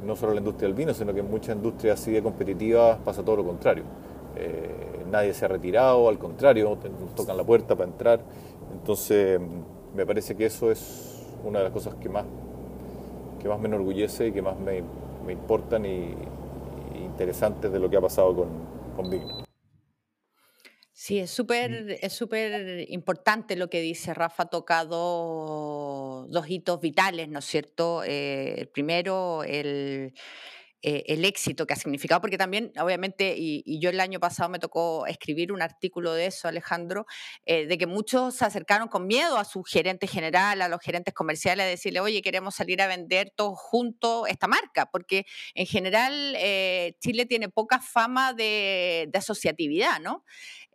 no 0.06 0.16
solo 0.16 0.34
la 0.34 0.40
industria 0.40 0.68
del 0.68 0.76
vino, 0.76 0.94
sino 0.94 1.14
que 1.14 1.20
en 1.20 1.30
muchas 1.30 1.58
industrias 1.58 2.00
así 2.00 2.12
de 2.12 2.24
competitivas 2.24 2.98
pasa 3.04 3.24
todo 3.24 3.36
lo 3.36 3.44
contrario. 3.44 3.84
nadie 5.12 5.34
se 5.34 5.44
ha 5.46 5.50
retirado, 5.50 6.08
al 6.08 6.18
contrario, 6.18 6.78
nos 7.00 7.14
tocan 7.14 7.36
la 7.36 7.44
puerta 7.44 7.76
para 7.76 7.90
entrar. 7.90 8.22
Entonces, 8.72 9.40
me 9.94 10.06
parece 10.06 10.36
que 10.36 10.46
eso 10.46 10.72
es 10.72 11.26
una 11.44 11.60
de 11.60 11.66
las 11.66 11.74
cosas 11.74 11.96
que 11.96 12.08
más 12.10 12.24
que 13.48 13.54
más 13.54 13.60
me 13.62 13.68
enorgullece 13.70 14.28
y 14.28 14.32
que 14.34 14.42
más 14.42 14.60
me, 14.60 14.84
me 15.26 15.32
importan 15.32 15.86
y, 15.86 16.14
y, 16.94 17.04
interesantes 17.06 17.72
de 17.72 17.80
lo 17.80 17.90
que 17.90 17.96
ha 17.96 18.02
pasado 18.02 18.36
con, 18.36 18.50
con 18.96 19.10
Vigno. 19.10 19.46
Sí, 20.92 21.20
es 21.20 21.30
súper 21.30 21.98
es 22.02 22.12
súper 22.12 22.86
importante 22.90 23.56
lo 23.56 23.70
que 23.70 23.80
dice 23.80 24.14
Rafa, 24.14 24.44
ha 24.44 24.50
tocado 24.50 26.26
dos 26.28 26.50
hitos 26.50 26.82
vitales, 26.82 27.30
¿no 27.30 27.40
es 27.40 27.46
cierto? 27.46 28.04
Eh, 28.04 28.56
el 28.58 28.68
primero, 28.68 29.44
el, 29.44 30.14
eh, 30.84 31.04
el 31.08 31.26
éxito 31.26 31.66
que 31.66 31.74
ha 31.74 31.78
significado, 31.78 32.22
porque 32.22 32.38
también, 32.38 32.72
obviamente, 32.80 33.34
y, 33.36 33.80
yo 33.80 33.90
el 33.90 34.00
año 34.00 34.20
pasado 34.20 34.50
me 34.50 34.60
tocó 34.60 35.08
escribir 35.08 35.52
un 35.52 35.62
artículo 35.62 36.14
de 36.14 36.28
eso, 36.28 36.48
Alejandro, 36.48 37.08
eh, 37.46 37.66
de 37.66 37.78
que 37.80 37.88
muchos 37.88 38.36
se 38.36 38.46
acercaron 38.46 38.88
con 38.88 39.08
miedo 39.08 39.38
a 39.38 39.46
su 39.46 39.64
gerente 39.64 40.06
general, 40.06 40.62
a 40.62 40.68
los 40.68 40.80
gerentes 40.82 41.16
comerciales, 41.16 41.66
a 41.66 41.70
decirle, 41.70 42.00
oye, 42.00 42.22
queremos 42.22 42.56
salir 42.56 42.82
a 42.82 42.88
vender 42.88 43.32
todos 43.36 43.58
juntos 43.58 44.28
esta 44.30 44.48
marca, 44.48 44.86
porque 44.92 45.26
en 45.56 45.66
general 45.66 46.36
eh, 46.38 46.96
Chile 47.00 47.26
tiene 47.26 47.50
poca 47.50 47.80
fama 47.80 48.34
de 48.34 49.10
asociatividad, 49.14 50.00
¿no? 50.00 50.24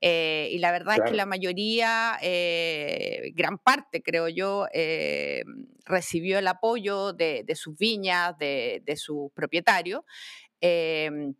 Eh, 0.04 0.48
y 0.50 0.58
la 0.58 0.72
verdad 0.72 0.96
claro. 0.96 1.04
es 1.04 1.10
que 1.12 1.16
la 1.16 1.26
mayoría, 1.26 2.18
eh, 2.20 3.30
gran 3.36 3.56
parte, 3.56 4.02
creo 4.02 4.28
yo, 4.28 4.66
eh, 4.72 5.44
recibió 5.84 6.40
el 6.40 6.48
apoyo 6.48 7.12
de, 7.12 7.44
de 7.46 7.54
sus 7.54 7.78
viñas, 7.78 8.36
de, 8.36 8.82
de 8.84 8.96
sus 8.96 9.30
propietarios, 9.32 10.02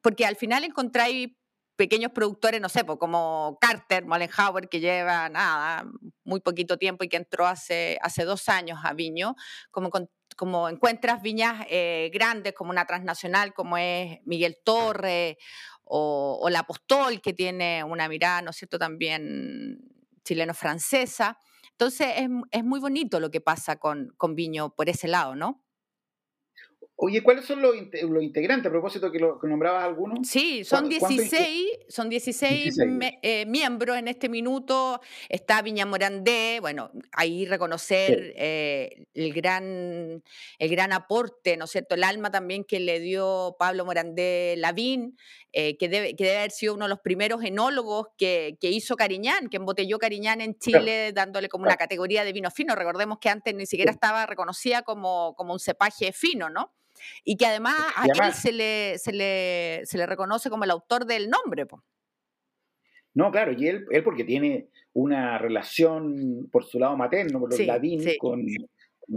porque 0.01 0.27
al 0.27 0.37
final 0.37 0.65
encontráis 0.65 1.29
pequeños 1.77 2.13
productores, 2.13 2.61
no 2.61 2.69
sé, 2.69 2.85
pues, 2.85 2.99
como 2.99 3.59
Carter, 3.61 4.05
Mollenhauer, 4.05 4.69
que 4.69 4.79
lleva 4.79 5.29
nada, 5.29 5.85
muy 6.25 6.41
poquito 6.41 6.77
tiempo 6.77 7.03
y 7.03 7.09
que 7.09 7.17
entró 7.17 7.47
hace, 7.47 7.99
hace 8.03 8.25
dos 8.25 8.49
años 8.49 8.79
a 8.85 8.93
Viño, 8.93 9.35
como 9.71 9.91
como 10.35 10.69
encuentras 10.69 11.23
viñas 11.23 11.67
eh, 11.69 12.11
grandes 12.13 12.55
como 12.55 12.71
una 12.71 12.87
transnacional 12.87 13.53
como 13.53 13.77
es 13.77 14.21
Miguel 14.25 14.59
Torre 14.65 15.39
o, 15.95 16.39
o, 16.41 16.49
la 16.49 16.61
Apostol, 16.61 17.21
que 17.21 17.35
tiene 17.35 17.85
una 17.85 18.09
mirada, 18.09 18.41
¿no 18.41 18.51
es 18.51 18.57
cierto?, 18.57 18.79
también 18.79 19.79
chileno-francesa. 20.25 21.39
Entonces 21.73 22.09
es, 22.17 22.29
es, 22.51 22.65
muy 22.65 22.81
bonito 22.81 23.21
lo 23.21 23.31
que 23.31 23.43
pasa 23.43 23.77
con, 23.77 24.15
con 24.17 24.35
Viño 24.35 24.75
por 24.75 24.89
ese 24.89 25.07
lado, 25.07 25.35
¿no? 25.35 25.62
Oye, 27.05 27.21
¿cuáles 27.21 27.47
son 27.47 27.61
los, 27.61 27.75
los, 27.75 28.23
integrantes? 28.23 28.69
A 28.69 28.71
propósito 28.71 29.11
que, 29.11 29.19
lo, 29.19 29.37
que 29.37 29.49
nombrabas 29.49 29.83
algunos. 29.83 30.21
Sí, 30.23 30.63
son 30.63 30.89
16, 30.89 31.67
son 31.89 32.09
16, 32.09 32.77
16. 32.77 32.89
Me, 32.89 33.19
eh, 33.23 33.45
miembros 33.45 33.97
en 33.97 34.07
este 34.07 34.29
minuto. 34.29 35.01
Está 35.29 35.63
Viña 35.63 35.85
Morandé, 35.85 36.59
bueno, 36.61 36.93
ahí 37.11 37.45
reconocer 37.45 38.27
sí. 38.27 38.33
eh, 38.37 39.07
el, 39.15 39.33
gran, 39.33 40.23
el 40.61 40.71
gran 40.71 40.93
aporte, 40.93 41.57
¿no 41.57 41.65
es 41.65 41.73
cierto? 41.73 41.97
El 41.97 42.05
alma 42.05 42.31
también 42.31 42.63
que 42.63 42.79
le 42.79 43.01
dio 43.01 43.57
Pablo 43.59 43.85
Morandé 43.85 44.55
Lavín, 44.59 45.19
eh, 45.53 45.77
que, 45.79 45.89
debe, 45.89 46.15
que 46.15 46.23
debe 46.23 46.39
haber 46.39 46.53
sido 46.53 46.75
uno 46.75 46.85
de 46.85 46.91
los 46.91 47.01
primeros 47.01 47.43
enólogos 47.43 48.11
que, 48.17 48.57
que 48.61 48.71
hizo 48.71 48.95
Cariñán, 48.95 49.49
que 49.49 49.57
embotelló 49.57 49.99
Cariñán 49.99 50.41
en 50.41 50.57
Chile, 50.57 51.11
claro. 51.11 51.15
dándole 51.15 51.49
como 51.49 51.65
claro. 51.65 51.73
una 51.73 51.79
categoría 51.79 52.23
de 52.23 52.33
vino 52.33 52.53
fino. 52.53 52.77
Recordemos 52.77 53.19
que 53.19 53.29
antes 53.29 53.53
ni 53.57 53.67
siquiera 53.67 53.91
estaba 53.91 54.25
reconocida 54.25 54.83
como, 54.83 55.35
como 55.35 55.53
un 55.53 55.59
cepaje 55.59 56.13
fino, 56.13 56.49
¿no? 56.49 56.71
Y 57.25 57.37
que 57.37 57.47
además 57.47 57.77
a 57.97 58.07
él 58.07 58.33
se 58.33 58.53
le, 58.53 58.99
se, 58.99 59.13
le, 59.13 59.83
se 59.85 59.99
le 59.99 60.07
reconoce 60.07 60.51
como 60.51 60.65
el 60.65 60.71
autor 60.71 61.07
del 61.07 61.31
nombre. 61.31 61.67
Po. 61.67 61.83
No, 63.15 63.31
claro, 63.31 63.53
y 63.53 63.69
él, 63.69 63.85
él 63.91 64.03
porque 64.03 64.25
tiene 64.25 64.69
una 64.95 65.39
relación 65.39 66.49
por 66.51 66.65
su 66.65 66.79
lado 66.79 66.97
materno, 66.97 67.41
por 67.41 67.51
los 67.51 67.57
sí, 67.57 67.67
ladín, 67.67 68.01
sí. 68.01 68.17
con, 68.19 68.45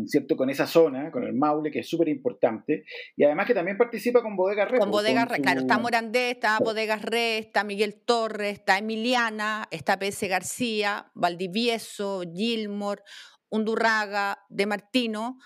¿cierto? 0.05 0.35
con 0.35 0.49
esa 0.49 0.67
zona, 0.67 1.11
con 1.11 1.23
el 1.23 1.33
Maule, 1.33 1.71
que 1.71 1.79
es 1.79 1.89
súper 1.89 2.09
importante, 2.09 2.85
y 3.15 3.23
además 3.23 3.47
que 3.47 3.53
también 3.53 3.77
participa 3.77 4.21
con 4.21 4.35
Bodegas 4.35 4.69
Re. 4.69 4.79
Con 4.79 4.91
Bodegas 4.91 5.29
Re, 5.29 5.37
su... 5.37 5.41
claro, 5.41 5.61
está 5.61 5.77
Morandé, 5.77 6.31
está 6.31 6.59
Bodegas 6.59 7.01
Re, 7.01 7.37
está 7.37 7.63
Miguel 7.63 8.01
Torres, 8.05 8.59
está 8.59 8.77
Emiliana, 8.77 9.67
está 9.71 9.97
PS 9.97 10.27
García, 10.27 11.11
Valdivieso, 11.13 12.23
Gilmore, 12.33 13.01
Undurraga, 13.49 14.39
De 14.49 14.65
Martino, 14.65 15.37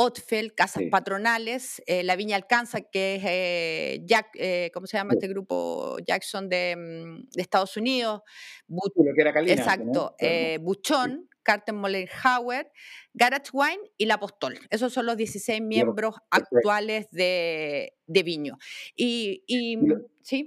Otfel, 0.00 0.54
Casas 0.54 0.84
sí. 0.84 0.90
Patronales, 0.90 1.82
eh, 1.86 2.04
La 2.04 2.14
Viña 2.14 2.36
Alcanza, 2.36 2.82
que 2.82 3.16
es 3.16 3.22
eh, 3.26 4.00
Jack, 4.04 4.28
eh, 4.34 4.70
¿cómo 4.72 4.86
se 4.86 4.96
llama 4.96 5.10
sí. 5.10 5.16
este 5.16 5.26
grupo? 5.26 5.96
Jackson 6.06 6.48
de, 6.48 6.76
mm, 6.76 7.30
de 7.34 7.42
Estados 7.42 7.76
Unidos. 7.76 8.22
Bu 8.68 8.80
lo 8.94 9.12
que 9.12 9.20
era 9.20 9.32
Calina, 9.32 9.54
Exacto. 9.54 10.14
¿no? 10.20 10.60
Buchón, 10.60 11.28
Carter 11.42 11.74
Mollenhauer, 11.74 12.70
Garage 13.12 13.50
Wine 13.52 13.90
y 13.96 14.06
La 14.06 14.14
Apostol. 14.14 14.56
Esos 14.70 14.92
son 14.92 15.04
los 15.04 15.16
16 15.16 15.62
miembros 15.62 16.14
actuales 16.30 17.08
de, 17.10 17.92
Viño. 18.06 18.56
Y, 18.94 19.42
y 19.48 19.78
sí. 20.22 20.46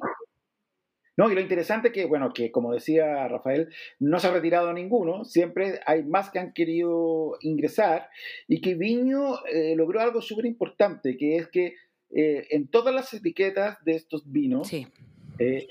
No, 1.18 1.30
y 1.30 1.36
lo 1.36 1.42
interesante 1.42 1.90
es 1.90 1.94
que, 1.94 2.06
bueno, 2.06 2.32
que 2.34 2.52
como 2.52 2.74
decía 2.74 3.28
Rafael, 3.28 3.70
no 4.00 4.20
se 4.20 4.28
ha 4.28 4.32
retirado 4.32 4.72
ninguno, 4.74 5.26
siempre 5.26 5.80
hay 5.86 6.04
más 6.04 6.30
que 6.32 6.40
han 6.40 6.54
querido 6.54 7.38
ingresar 7.42 8.10
y 8.48 8.62
que 8.62 8.76
Viño 8.76 9.46
eh, 9.46 9.76
logró 9.76 10.00
algo 10.00 10.22
súper 10.22 10.46
importante, 10.46 11.18
que 11.18 11.38
es 11.38 11.48
que 11.50 11.76
eh, 12.14 12.48
en 12.52 12.68
todas 12.68 12.94
las 12.94 13.14
etiquetas 13.14 13.78
de 13.84 13.94
estos 13.94 14.30
vinos, 14.32 14.72
eh, 14.74 15.68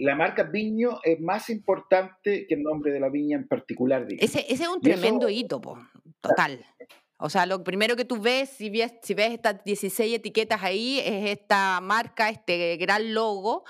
la 0.00 0.14
marca 0.14 0.44
Viño 0.44 1.00
es 1.04 1.20
más 1.20 1.50
importante 1.50 2.46
que 2.46 2.54
el 2.54 2.62
nombre 2.62 2.92
de 2.92 3.00
la 3.00 3.10
viña 3.10 3.36
en 3.36 3.46
particular. 3.46 4.06
Ese, 4.08 4.40
ese, 4.48 4.64
es 4.64 4.68
un 4.68 4.80
tremendo 4.80 5.28
hito, 5.28 5.60
total. 6.20 6.64
O 7.18 7.30
sea, 7.30 7.46
lo 7.46 7.64
primero 7.64 7.96
que 7.96 8.04
tú 8.04 8.20
ves 8.20 8.50
si, 8.50 8.68
ves, 8.68 8.92
si 9.02 9.14
ves 9.14 9.32
estas 9.32 9.64
16 9.64 10.16
etiquetas 10.16 10.62
ahí, 10.62 11.00
es 11.00 11.30
esta 11.30 11.80
marca, 11.80 12.28
este 12.28 12.76
gran 12.76 13.14
logo 13.14 13.64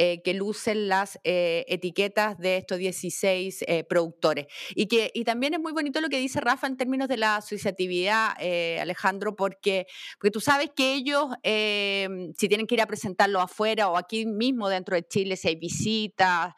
eh, 0.00 0.22
que 0.22 0.32
lucen 0.32 0.86
las 0.86 1.18
eh, 1.24 1.64
etiquetas 1.66 2.38
de 2.38 2.58
estos 2.58 2.78
16 2.78 3.64
eh, 3.66 3.82
productores. 3.82 4.46
Y, 4.76 4.86
que, 4.86 5.10
y 5.12 5.24
también 5.24 5.54
es 5.54 5.60
muy 5.60 5.72
bonito 5.72 6.00
lo 6.00 6.08
que 6.08 6.20
dice 6.20 6.40
Rafa 6.40 6.68
en 6.68 6.76
términos 6.76 7.08
de 7.08 7.16
la 7.16 7.34
asociatividad, 7.34 8.36
Alejandro, 8.80 9.34
porque, 9.34 9.88
porque 10.16 10.30
tú 10.30 10.40
sabes 10.40 10.70
que 10.76 10.94
ellos, 10.94 11.26
si 11.42 12.48
tienen 12.48 12.68
que 12.68 12.76
ir 12.76 12.80
a 12.80 12.86
presentarlo 12.86 13.40
afuera 13.40 13.88
o 13.88 13.96
aquí 13.96 14.24
mismo 14.24 14.68
dentro 14.68 14.94
de 14.94 15.02
Chile, 15.02 15.36
si 15.36 15.48
hay 15.48 15.56
visitas, 15.56 16.54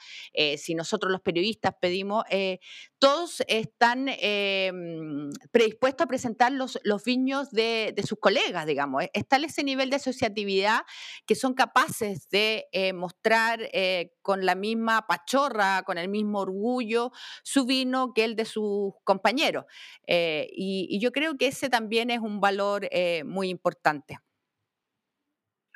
si 0.59 0.75
nosotros 0.75 1.11
los 1.11 1.23
periodistas 1.23 1.73
pedimos, 1.80 2.25
todos 2.99 3.42
están 3.49 4.06
predispuestos 5.50 6.04
a 6.04 6.09
presentar 6.09 6.52
los, 6.52 6.78
los 6.85 7.02
viños 7.04 7.50
de, 7.50 7.94
sus 8.06 8.18
colegas, 8.18 8.66
digamos. 8.66 9.04
Está 9.14 9.38
ese 9.38 9.64
nivel 9.64 9.88
de 9.88 9.97
asociatividad 9.97 10.82
que 11.26 11.35
son 11.35 11.54
capaces 11.54 12.28
de 12.28 12.66
mostrar 12.94 13.29
eh, 13.72 14.12
con 14.22 14.44
la 14.44 14.54
misma 14.54 15.06
pachorra, 15.06 15.82
con 15.84 15.99
el 15.99 16.08
mismo 16.08 16.40
orgullo, 16.40 17.12
su 17.42 17.66
vino 17.66 18.12
que 18.14 18.25
el 18.25 18.37
de 18.37 18.44
sus 18.44 18.92
compañeros. 19.04 19.64
Eh, 20.06 20.49
y, 20.52 20.99
yo 21.00 21.12
creo 21.12 21.37
que 21.37 21.46
ese 21.46 21.68
también 21.68 22.10
es 22.10 22.20
un 22.20 22.40
valor 22.40 22.88
muy 23.25 23.49
importante. 23.49 24.18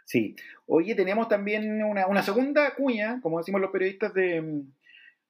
Sí. 0.05 0.37
Oye, 0.67 0.95
tenemos 0.95 1.29
también 1.29 1.83
una, 1.83 2.23
segunda 2.23 2.75
cuña, 2.75 3.21
como 3.23 3.39
decimos 3.39 3.61
los 3.61 3.71
periodistas, 3.71 4.13
de, 4.15 4.63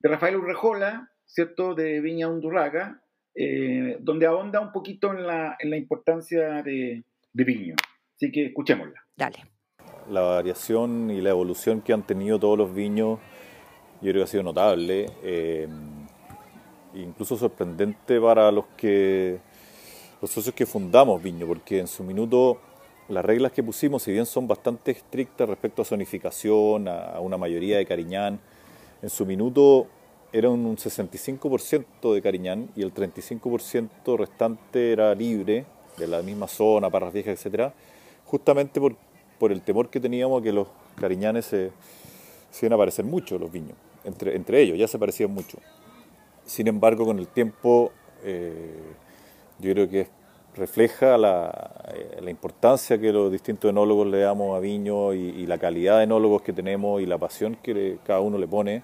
de 0.01 0.09
Rafael 0.09 0.37
Urrejola, 0.37 1.11
¿cierto? 1.25 1.75
De 1.75 2.01
Viña 2.01 2.29
Undurraga, 2.29 3.03
eh, 3.35 3.97
donde 4.01 4.27
ahonda 4.27 4.61
un 4.61 4.71
poquito 4.71 5.13
en 5.13 5.27
la, 5.27 5.57
en 5.59 5.71
la 5.71 5.77
importancia 5.77 6.63
de, 6.63 7.03
de, 7.33 7.45
Viño. 7.45 7.75
Así 8.15 8.31
que 8.31 8.47
escuchémosla. 8.47 9.05
Dale. 9.17 9.54
La 10.11 10.21
variación 10.21 11.11
y 11.11 11.21
la 11.21 11.31
evolución 11.31 11.81
que 11.81 11.93
han 11.93 12.03
tenido 12.03 12.39
todos 12.39 12.59
los 12.59 12.75
viños, 12.75 13.19
yo 14.01 14.11
creo 14.11 14.15
que 14.15 14.23
ha 14.23 14.27
sido 14.27 14.43
notable, 14.43 15.11
eh, 15.23 15.69
incluso 16.95 17.37
sorprendente 17.37 18.21
para 18.21 18.51
los 18.53 18.67
que 18.77 19.39
los 20.21 20.31
socios 20.31 20.55
que 20.55 20.65
fundamos 20.65 21.23
Viño, 21.23 21.47
porque 21.47 21.79
en 21.81 21.87
su 21.87 22.03
minuto 22.03 22.59
las 23.09 23.23
reglas 23.23 23.53
que 23.53 23.63
pusimos, 23.63 24.03
si 24.03 24.13
bien 24.13 24.25
son 24.25 24.49
bastante 24.49 24.93
estrictas 24.93 25.47
respecto 25.47 25.83
a 25.83 25.85
zonificación, 25.85 26.89
a, 26.89 27.21
una 27.21 27.37
mayoría 27.37 27.77
de 27.77 27.85
Cariñán, 27.85 28.41
en 29.03 29.11
su 29.11 29.27
minuto 29.27 29.87
era 30.33 30.49
un 30.49 30.77
65% 30.79 32.15
de 32.15 32.23
Cariñán 32.23 32.71
y 32.75 32.83
el 32.83 32.95
35% 32.95 34.17
restante 34.17 34.93
era 34.93 35.15
libre, 35.15 35.67
de 35.99 36.07
la 36.07 36.23
misma 36.23 36.49
zona, 36.49 36.89
Parras 36.89 37.13
Viejas, 37.13 37.45
etc. 37.45 37.73
Justamente 38.25 38.81
por, 38.81 38.97
por 39.39 39.53
el 39.53 39.63
temor 39.63 39.91
que 39.91 40.01
teníamos 40.01 40.43
que 40.43 40.53
los 40.53 40.69
cariñanes 40.97 41.47
se, 41.47 41.71
se 42.51 42.67
iban 42.67 42.75
a 42.75 42.79
parecer 42.79 43.05
mucho, 43.05 43.39
los 43.39 43.51
viños, 43.51 43.77
entre, 44.05 44.37
entre 44.37 44.61
ellos, 44.61 44.79
ya 44.79 44.89
se 44.89 44.99
parecían 44.99 45.33
mucho. 45.33 45.59
Sin 46.45 46.69
embargo, 46.69 47.05
con 47.05 47.19
el 47.19 47.29
tiempo, 47.29 47.91
eh, 48.23 48.81
yo 49.59 49.73
creo 49.73 49.89
que 49.89 50.09
refleja 50.55 51.19
la, 51.19 51.73
eh, 51.95 52.21
la, 52.23 52.31
importancia 52.31 52.99
que 53.01 53.13
los 53.13 53.33
distintos 53.33 53.71
enólogos 53.71 54.07
le 54.07 54.21
damos 54.21 54.57
a 54.57 54.61
viño 54.61 55.13
y, 55.13 55.47
la 55.47 55.59
calidad 55.59 55.99
de 55.99 56.05
enólogos 56.05 56.43
que 56.43 56.53
tenemos 56.53 57.03
y 57.03 57.07
la 57.07 57.19
pasión 57.19 57.57
que 57.63 57.99
cada 58.05 58.21
uno 58.21 58.39
le 58.39 58.47
pone. 58.47 58.83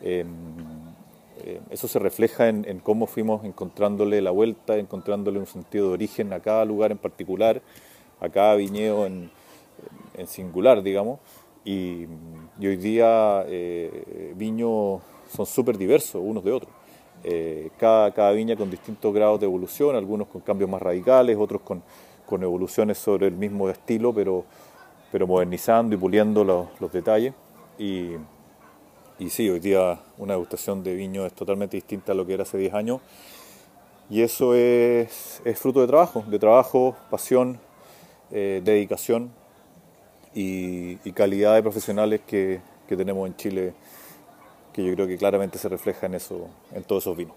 Em, 0.00 0.28
eh, 1.44 1.60
eso 1.70 1.88
se 1.88 1.98
refleja 1.98 2.48
en, 2.48 2.78
cómo 2.80 3.06
fuimos 3.06 3.44
encontrándole 3.44 4.22
la 4.22 4.30
vuelta, 4.30 4.76
encontrándole 4.76 5.38
un 5.38 5.46
sentido 5.46 5.88
de 5.88 5.94
origen 5.94 6.32
a 6.32 6.40
cada 6.40 6.64
lugar 6.64 6.92
en 6.92 6.98
particular, 6.98 7.60
a 8.20 8.28
cada 8.28 8.54
viñedo 8.54 9.06
en, 9.06 9.30
singular, 10.26 10.82
digamos. 10.82 11.20
Y, 11.64 12.06
hoy 12.60 12.76
día 12.76 13.44
eh, 13.46 14.32
viños 14.36 15.00
son 15.30 15.46
súper 15.46 15.78
diversos 15.78 16.20
unos 16.24 16.44
de 16.44 16.52
otros. 16.52 16.72
Eh, 17.24 17.70
cada, 17.78 18.12
cada, 18.12 18.32
viña 18.32 18.56
con 18.56 18.70
distintos 18.70 19.14
grados 19.14 19.38
de 19.40 19.46
evolución, 19.46 19.94
algunos 19.94 20.26
con 20.26 20.40
cambios 20.40 20.68
más 20.68 20.82
radicales, 20.82 21.36
otros 21.38 21.62
con, 21.62 21.82
con 22.26 22.42
evoluciones 22.42 22.98
sobre 22.98 23.28
el 23.28 23.34
mismo 23.34 23.68
estilo, 23.68 24.12
pero, 24.12 24.44
pero 25.12 25.26
modernizando 25.26 25.94
y 25.94 25.98
puliendo 25.98 26.42
los, 26.42 26.68
los 26.80 26.92
detalles. 26.92 27.32
Y, 27.78 28.12
y 29.18 29.30
sí, 29.30 29.48
hoy 29.48 29.60
día 29.60 30.00
una 30.18 30.34
degustación 30.34 30.82
de 30.82 30.94
viño 30.94 31.24
es 31.26 31.32
totalmente 31.32 31.76
distinta 31.76 32.12
a 32.12 32.14
lo 32.14 32.26
que 32.26 32.34
era 32.34 32.42
hace 32.42 32.58
10 32.58 32.74
años. 32.74 33.00
Y 34.10 34.22
eso 34.22 34.54
es, 34.54 35.40
fruto 35.54 35.80
de 35.80 35.86
trabajo, 35.86 36.24
de 36.26 36.38
trabajo, 36.38 36.96
pasión, 37.08 37.60
eh, 38.32 38.60
dedicación 38.64 39.30
y, 40.34 40.96
calidad 41.12 41.54
de 41.54 41.62
profesionales 41.62 42.20
que, 42.26 42.60
tenemos 42.88 43.26
en 43.26 43.34
Chile, 43.36 43.74
que 44.74 44.84
yo 44.84 44.92
creo 44.92 45.06
que 45.06 45.16
claramente 45.16 45.56
se 45.56 45.66
refleja 45.66 46.04
en 46.06 46.14
eso, 46.14 46.50
en 46.74 46.84
todos 46.84 47.04
esos 47.04 47.16
vinos. 47.16 47.34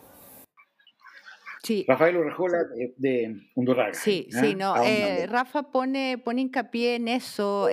Sí. 1.64 1.86
Rafael 1.88 2.18
Urrejola 2.18 2.58
de, 2.76 2.94
de 2.98 3.52
Undurraga. 3.56 3.94
Sí, 3.94 4.28
sí, 4.30 4.48
¿eh? 4.48 4.56
no. 4.56 4.76
Eh, 4.84 5.26
Rafa 5.28 5.64
pone, 5.64 6.18
pone 6.18 6.42
hincapié 6.42 6.96
en 6.96 7.08
eso. 7.08 7.70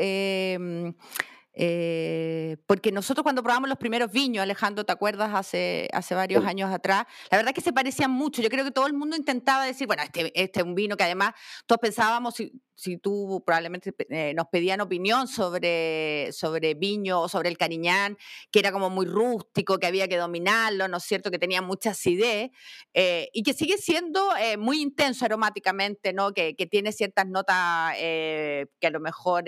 Eh, 1.54 2.56
porque 2.66 2.92
nosotros 2.92 3.22
cuando 3.22 3.42
probamos 3.42 3.68
los 3.68 3.78
primeros 3.78 4.10
viños, 4.10 4.42
Alejandro, 4.42 4.84
¿te 4.84 4.92
acuerdas? 4.92 5.32
Hace, 5.34 5.88
hace 5.92 6.14
varios 6.14 6.44
años 6.44 6.72
atrás, 6.72 7.04
la 7.30 7.36
verdad 7.36 7.52
que 7.52 7.60
se 7.60 7.72
parecían 7.72 8.10
mucho. 8.10 8.40
Yo 8.40 8.48
creo 8.48 8.64
que 8.64 8.70
todo 8.70 8.86
el 8.86 8.94
mundo 8.94 9.16
intentaba 9.16 9.64
decir, 9.64 9.86
bueno, 9.86 10.02
este, 10.02 10.32
este 10.40 10.60
es 10.60 10.66
un 10.66 10.74
vino 10.74 10.96
que 10.96 11.04
además 11.04 11.32
todos 11.66 11.80
pensábamos, 11.80 12.34
si 12.36 12.52
tú 12.98 13.42
probablemente 13.44 13.94
eh, 14.08 14.34
nos 14.34 14.46
pedían 14.46 14.80
opinión 14.80 15.28
sobre, 15.28 16.30
sobre 16.32 16.74
Viño 16.74 17.20
o 17.20 17.28
sobre 17.28 17.48
el 17.48 17.58
Cariñán, 17.58 18.16
que 18.50 18.58
era 18.58 18.72
como 18.72 18.90
muy 18.90 19.06
rústico, 19.06 19.78
que 19.78 19.86
había 19.86 20.08
que 20.08 20.16
dominarlo, 20.16 20.88
¿no 20.88 20.96
es 20.96 21.04
cierto? 21.04 21.30
Que 21.30 21.38
tenía 21.38 21.62
mucha 21.62 21.90
acidez 21.90 22.50
eh, 22.94 23.28
y 23.32 23.42
que 23.42 23.54
sigue 23.54 23.78
siendo 23.78 24.36
eh, 24.36 24.56
muy 24.56 24.80
intenso 24.80 25.24
aromáticamente, 25.24 26.12
¿no? 26.12 26.32
Que, 26.32 26.54
que 26.56 26.66
tiene 26.66 26.92
ciertas 26.92 27.26
notas 27.26 27.94
que 27.96 28.86
a 28.86 28.90
lo 28.90 29.00
mejor 29.00 29.44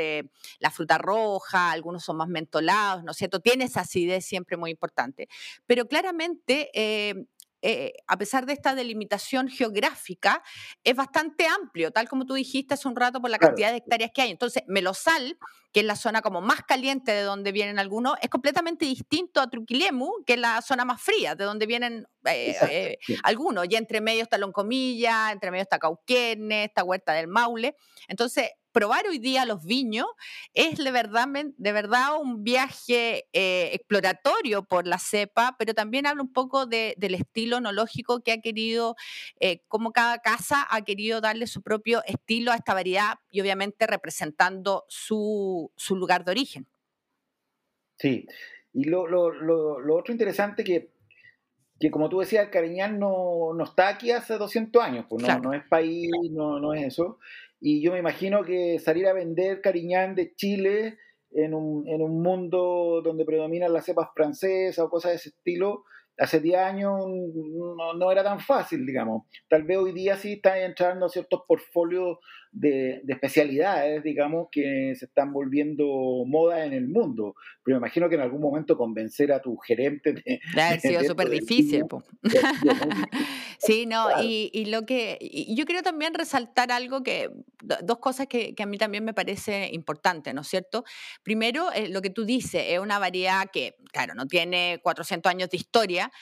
la 0.58 0.70
fruta 0.70 0.98
roja, 0.98 1.72
algunos 1.72 2.04
son 2.04 2.16
más 2.16 2.28
mentolados, 2.28 3.04
¿no 3.04 3.12
es 3.12 3.16
cierto? 3.16 3.40
Tiene 3.40 3.64
esa 3.64 3.80
acidez 3.80 4.24
siempre 4.24 4.56
muy 4.56 4.70
importante. 4.70 5.28
Pero 5.66 5.87
claramente 5.87 6.70
eh, 7.66 7.94
a 8.07 8.18
pesar 8.18 8.44
de 8.44 8.53
esta 8.53 8.74
delimitación 8.74 9.48
geográfica, 9.48 10.42
es 10.85 10.94
bastante 10.94 11.46
amplio, 11.46 11.90
tal 11.92 12.07
como 12.11 12.27
tú 12.27 12.35
dijiste 12.35 12.74
hace 12.74 12.87
un 12.87 12.94
rato 12.94 13.22
por 13.22 13.31
la 13.31 13.38
cantidad 13.38 13.70
de 13.70 13.79
hectáreas 13.79 14.11
que 14.14 14.20
hay. 14.20 14.31
Entonces, 14.31 14.64
Melosal, 14.66 15.38
que 15.72 15.81
es 15.81 15.87
la 15.87 15.96
zona 15.96 16.20
como 16.20 16.42
más 16.42 16.61
caliente 16.61 17.12
de 17.12 17.22
donde 17.22 17.53
vienen 17.53 17.79
algunos, 17.79 18.16
es 18.20 18.29
completamente 18.29 18.85
distinto 18.85 19.40
a 19.40 19.48
Truquilemu, 19.48 20.24
que 20.27 20.35
es 20.35 20.38
la 20.38 20.61
zona 20.61 20.85
más 20.85 21.00
fría, 21.00 21.37
de 21.37 21.44
donde 21.44 21.64
vienen 21.64 22.07
eh, 22.27 22.55
eh, 22.68 22.98
algunos. 23.22 23.66
Y 23.70 23.77
entre 23.77 24.03
medio 24.03 24.24
está 24.24 24.37
Loncomilla, 24.37 25.33
entre 25.33 25.50
medio 25.50 25.62
está 25.62 25.79
Cauquenes, 25.79 26.68
está 26.68 26.85
Huerta 26.85 27.14
del 27.14 27.29
Maule. 27.29 27.77
Entonces, 28.09 28.50
probar 28.74 29.06
hoy 29.08 29.18
día 29.18 29.46
los 29.46 29.64
viños 29.64 30.06
es 30.52 30.76
de 30.78 30.90
verdad, 30.90 31.28
de 31.28 31.72
verdad 31.72 32.20
un 32.20 32.42
viaje 32.42 33.28
eh, 33.32 33.70
exploratorio 33.72 34.64
por 34.64 34.87
la 34.87 34.98
cepa, 34.98 35.54
pero 35.58 35.74
también 35.74 36.06
habla 36.06 36.22
un 36.22 36.32
poco 36.32 36.66
del 36.66 37.14
estilo 37.14 37.58
onológico 37.58 38.20
que 38.20 38.32
ha 38.32 38.40
querido, 38.40 38.96
eh, 39.38 39.60
como 39.68 39.92
cada 39.92 40.18
casa 40.18 40.66
ha 40.68 40.82
querido 40.82 41.20
darle 41.20 41.46
su 41.46 41.62
propio 41.62 42.02
estilo 42.04 42.50
a 42.50 42.56
esta 42.56 42.74
variedad 42.74 43.14
y 43.30 43.40
obviamente 43.40 43.87
representando 43.87 44.84
su, 44.88 45.70
lugar 45.90 46.24
de 46.24 46.32
origen. 46.32 46.66
Sí, 47.96 48.26
y 48.72 48.84
lo, 48.84 49.04
otro 49.04 50.12
interesante 50.12 50.64
que 50.64 50.92
que 51.80 51.90
como 51.90 52.08
tú 52.08 52.20
decías, 52.20 52.44
el 52.44 52.50
Cariñán 52.50 53.00
no, 53.00 53.52
está 53.62 53.88
aquí 53.88 54.12
hace 54.12 54.38
200 54.38 54.80
años, 54.80 55.06
pues 55.08 55.26
no, 55.26 55.38
no 55.40 55.52
es 55.52 55.64
país, 55.64 56.08
no, 56.30 56.60
no 56.60 56.72
es 56.72 56.87
eso. 56.87 57.18
Y 57.66 57.83
yo 57.83 57.92
me 57.92 57.98
imagino 57.98 58.44
que 58.44 58.79
salir 58.79 59.07
a 59.07 59.14
vender 59.14 59.62
Cariñán 59.62 60.14
de 60.14 60.35
Chile 60.35 60.98
en 61.31 61.55
un, 61.55 61.88
en 61.88 62.03
un 62.03 62.22
mundo 62.22 63.00
donde 63.03 63.24
predominan 63.24 63.72
las 63.72 63.87
cepas 63.87 64.11
francesas 64.14 64.85
o 64.85 64.90
cosas 64.90 65.12
de 65.12 65.16
ese 65.16 65.29
estilo, 65.31 65.85
hace 66.18 66.40
10 66.40 66.59
años 66.59 66.92
no, 67.96 68.12
era 68.12 68.22
tan 68.22 68.38
fácil, 68.38 68.85
digamos. 68.85 69.22
Tal 69.48 69.62
vez 69.62 69.79
hoy 69.79 69.92
día 69.92 70.16
sí 70.16 70.35
están 70.35 70.59
entrando 70.59 71.09
ciertos 71.09 71.40
portfolios 71.48 72.18
de, 72.54 73.02
especialidades, 73.08 74.02
digamos, 74.02 74.48
que 74.50 74.94
se 74.96 75.06
están 75.06 75.32
volviendo 75.32 75.84
moda 76.26 76.64
en 76.64 76.72
el 76.72 76.88
mundo. 76.88 77.34
Pero 77.64 77.76
me 77.76 77.86
imagino 77.86 78.08
que 78.08 78.14
en 78.14 78.20
algún 78.20 78.40
momento 78.40 78.76
convencer 78.76 79.32
a 79.32 79.40
tu 79.40 79.56
gerente 79.56 80.12
de... 80.12 80.40
Ha 80.56 80.78
sido 80.78 81.02
súper 81.02 81.30
difícil. 81.30 81.84
sí, 83.58 83.86
no, 83.86 84.06
y, 84.22 84.66
lo 84.66 84.86
que... 84.86 85.18
yo 85.48 85.64
quiero 85.64 85.82
también 85.82 86.14
resaltar 86.14 86.70
algo 86.72 87.02
que... 87.02 87.30
Dos 87.82 87.98
cosas 87.98 88.26
que, 88.26 88.54
a 88.58 88.66
mí 88.66 88.78
también 88.78 89.04
me 89.04 89.14
parece 89.14 89.70
importante, 89.72 90.32
¿no 90.34 90.42
es 90.42 90.48
cierto? 90.48 90.84
Primero, 91.22 91.72
eh, 91.72 91.88
lo 91.88 92.02
que 92.02 92.10
tú 92.10 92.24
dices, 92.24 92.62
es 92.68 92.78
una 92.78 92.98
variedad 92.98 93.50
que, 93.50 93.76
claro, 93.90 94.14
no 94.14 94.26
tiene 94.26 94.80
400 94.82 95.30
años 95.30 95.48
de 95.48 95.56
historia, 95.56 96.12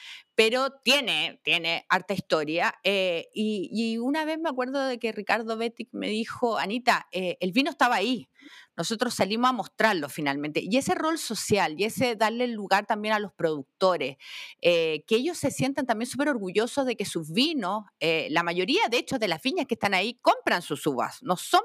pero 0.45 0.71
tiene, 0.83 1.41
tiene 1.45 1.87
harta 1.89 2.15
historia. 2.15 2.75
Eh, 2.83 3.29
y, 3.33 3.97
una 3.99 4.25
vez 4.25 4.41
me 4.41 4.49
acuerdo 4.49 4.85
de 4.85 4.99
que 4.99 5.13
Ricardo 5.13 5.57
Betty 5.57 5.89
me 5.93 6.09
dijo, 6.09 6.59
Anita, 6.59 7.07
eh, 7.13 7.37
el 7.39 7.53
vino 7.53 7.71
estaba 7.71 7.95
ahí, 7.95 8.29
nosotros 8.77 9.15
salimos 9.15 9.51
a 9.51 9.53
mostrarlo 9.53 10.09
finalmente. 10.09 10.61
Y 10.63 10.77
ese 10.77 10.95
rol 10.95 11.19
social 11.19 11.75
y 11.79 11.85
ese 11.85 12.17
darle 12.17 12.47
lugar 12.47 12.87
también 12.87 13.15
a 13.15 13.19
los 13.19 13.33
productores, 13.33 14.17
eh, 14.61 15.05
que 15.07 15.17
ellos 15.17 15.39
se 15.39 15.51
sientan 15.51 15.87
también 15.87 16.09
súper 16.09 16.29
orgullosos 16.29 16.87
de 16.87 16.97
que 16.97 17.05
sus 17.05 17.33
vinos, 17.33 17.85
la 18.01 18.43
mayoría 18.43 18.83
de 18.91 18.99
hecho 18.99 19.19
de 19.19 19.29
las 19.29 19.43
viñas 19.43 19.67
que 19.67 19.75
están 19.75 19.95
ahí, 19.95 20.19
compran 20.23 20.63
sus 20.63 20.87
uvas, 20.87 21.23
no 21.23 21.37
son 21.37 21.63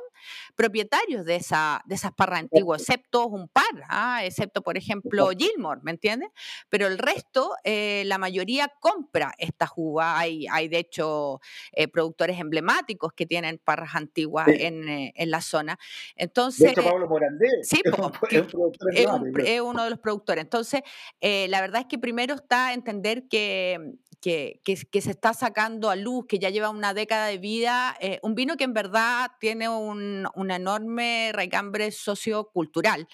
propietarios 0.56 1.26
de, 1.26 1.36
esa, 1.36 1.82
de 1.86 1.96
esas 1.96 2.12
parras 2.14 2.42
antiguas, 2.42 2.82
excepto 2.82 3.28
un 3.28 3.48
par, 3.48 3.84
¿ah? 3.90 4.24
excepto 4.24 4.62
por 4.62 4.78
ejemplo 4.78 5.30
Gilmore, 5.38 5.82
¿me 5.84 5.92
entiendes? 5.92 6.30
Pero 6.70 6.88
el 6.88 6.98
resto, 6.98 7.56
la 7.64 8.18
mayoría 8.18 8.72
compra 8.80 9.34
esta 9.38 9.68
uva. 9.76 10.18
Hay, 10.18 10.48
hay 10.48 10.68
de 10.68 10.80
hecho 10.80 11.40
eh, 11.72 11.88
productores 11.88 12.40
emblemáticos 12.40 13.14
que 13.14 13.26
tienen 13.26 13.60
parras 13.64 13.96
antiguas 13.96 14.48
en, 14.48 14.88
eh, 14.90 15.14
en, 15.16 15.32
la 15.32 15.42
zona. 15.42 15.78
Entonces, 16.16 16.67
de 16.76 16.82
Pablo 16.82 17.08
Morandé 17.08 17.48
sí, 17.64 17.82
es, 17.84 19.62
uno 19.62 19.84
de 19.84 19.90
los 19.90 20.00
productores. 20.00 20.44
Entonces, 20.44 20.82
eh, 21.22 21.48
la 21.50 21.62
verdad 21.62 21.82
es 21.82 21.88
que 21.88 21.98
primero 21.98 22.36
está 22.36 22.74
entender 22.74 23.28
que, 23.28 23.94
que, 24.28 24.62
que, 24.92 25.02
se 25.02 25.12
está 25.12 25.34
sacando 25.34 25.90
a 25.90 25.96
luz, 25.96 26.26
que 26.28 26.40
ya 26.40 26.50
lleva 26.50 26.70
una 26.70 26.94
década 26.94 27.28
de 27.28 27.38
vida, 27.38 27.98
un 28.22 28.36
vino 28.36 28.58
que 28.58 28.66
en 28.66 28.74
verdad 28.74 29.32
tiene 29.40 29.70
un, 29.70 30.28
una 30.36 30.58
enorme 30.58 31.32
raigambre 31.34 31.92
sociocultural. 31.92 33.08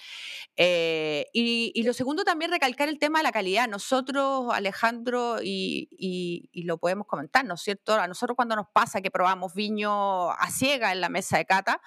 y, 0.58 1.72
y, 1.76 1.84
lo 1.84 1.94
segundo 1.94 2.24
también 2.24 2.52
recalcar 2.52 2.90
el 2.90 2.98
tema 2.98 3.20
de 3.20 3.24
la 3.24 3.32
calidad. 3.32 3.68
Nosotros, 3.68 4.52
Alejandro 4.54 5.38
y, 5.44 6.50
lo 6.66 6.78
podemos 6.78 7.06
comentar, 7.08 7.46
¿no 7.46 7.56
es 7.56 7.62
cierto? 7.62 7.94
A 7.94 8.08
nosotros 8.08 8.36
cuando 8.36 8.56
nos 8.56 8.68
pasa 8.74 9.02
que 9.02 9.12
probamos 9.12 9.54
viño 9.54 10.32
a 10.32 10.50
ciega 10.50 10.92
en 10.92 11.02
la 11.02 11.10
mesa 11.10 11.38
de 11.38 11.46
cata, 11.46 11.82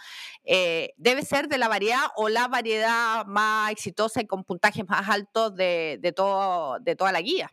eh, 0.45 0.93
debe 0.97 1.23
ser 1.23 1.49
de 1.49 1.59
la 1.59 1.69
variedad 1.69 2.07
o 2.17 2.29
la 2.29 2.49
variedad 2.49 3.27
más 3.27 3.71
exitosa 3.73 4.21
y 4.21 4.27
con 4.27 4.45
puntajes 4.45 4.87
más 4.89 5.09
altos 5.09 5.55
de, 5.57 5.99
de, 6.01 6.13
todo, 6.13 6.79
de 6.81 6.95
toda 6.95 7.13
la 7.13 7.21
guía. 7.21 7.51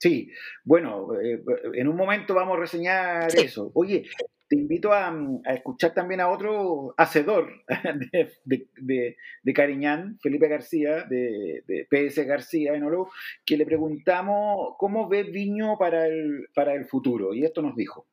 Sí, 0.00 0.32
bueno, 0.64 1.08
eh, 1.20 1.42
en 1.74 1.86
un 1.86 1.94
momento 1.94 2.34
vamos 2.34 2.56
a 2.56 2.60
reseñar 2.60 3.28
eso. 3.36 3.70
Oye, 3.74 4.06
te 4.48 4.56
invito 4.56 4.94
a, 4.94 5.14
escuchar 5.54 5.92
también 5.92 6.22
a 6.22 6.30
otro 6.30 6.94
hacedor 6.96 7.50
de, 8.44 9.16
Cariñán, 9.54 10.18
Felipe 10.22 10.48
García, 10.48 11.04
de, 11.04 11.86
PS 11.90 12.26
García 12.26 12.74
en 12.74 12.82
Oro, 12.82 13.10
que 13.44 13.58
le 13.58 13.66
preguntamos 13.66 14.74
cómo 14.78 15.06
ve 15.06 15.24
Viño 15.24 15.76
para 15.78 16.06
el, 16.06 16.48
para 16.54 16.72
el 16.72 16.86
futuro. 16.86 17.34
Y 17.34 17.44
esto 17.44 17.60
nos 17.60 17.76
dijo. 17.76 18.06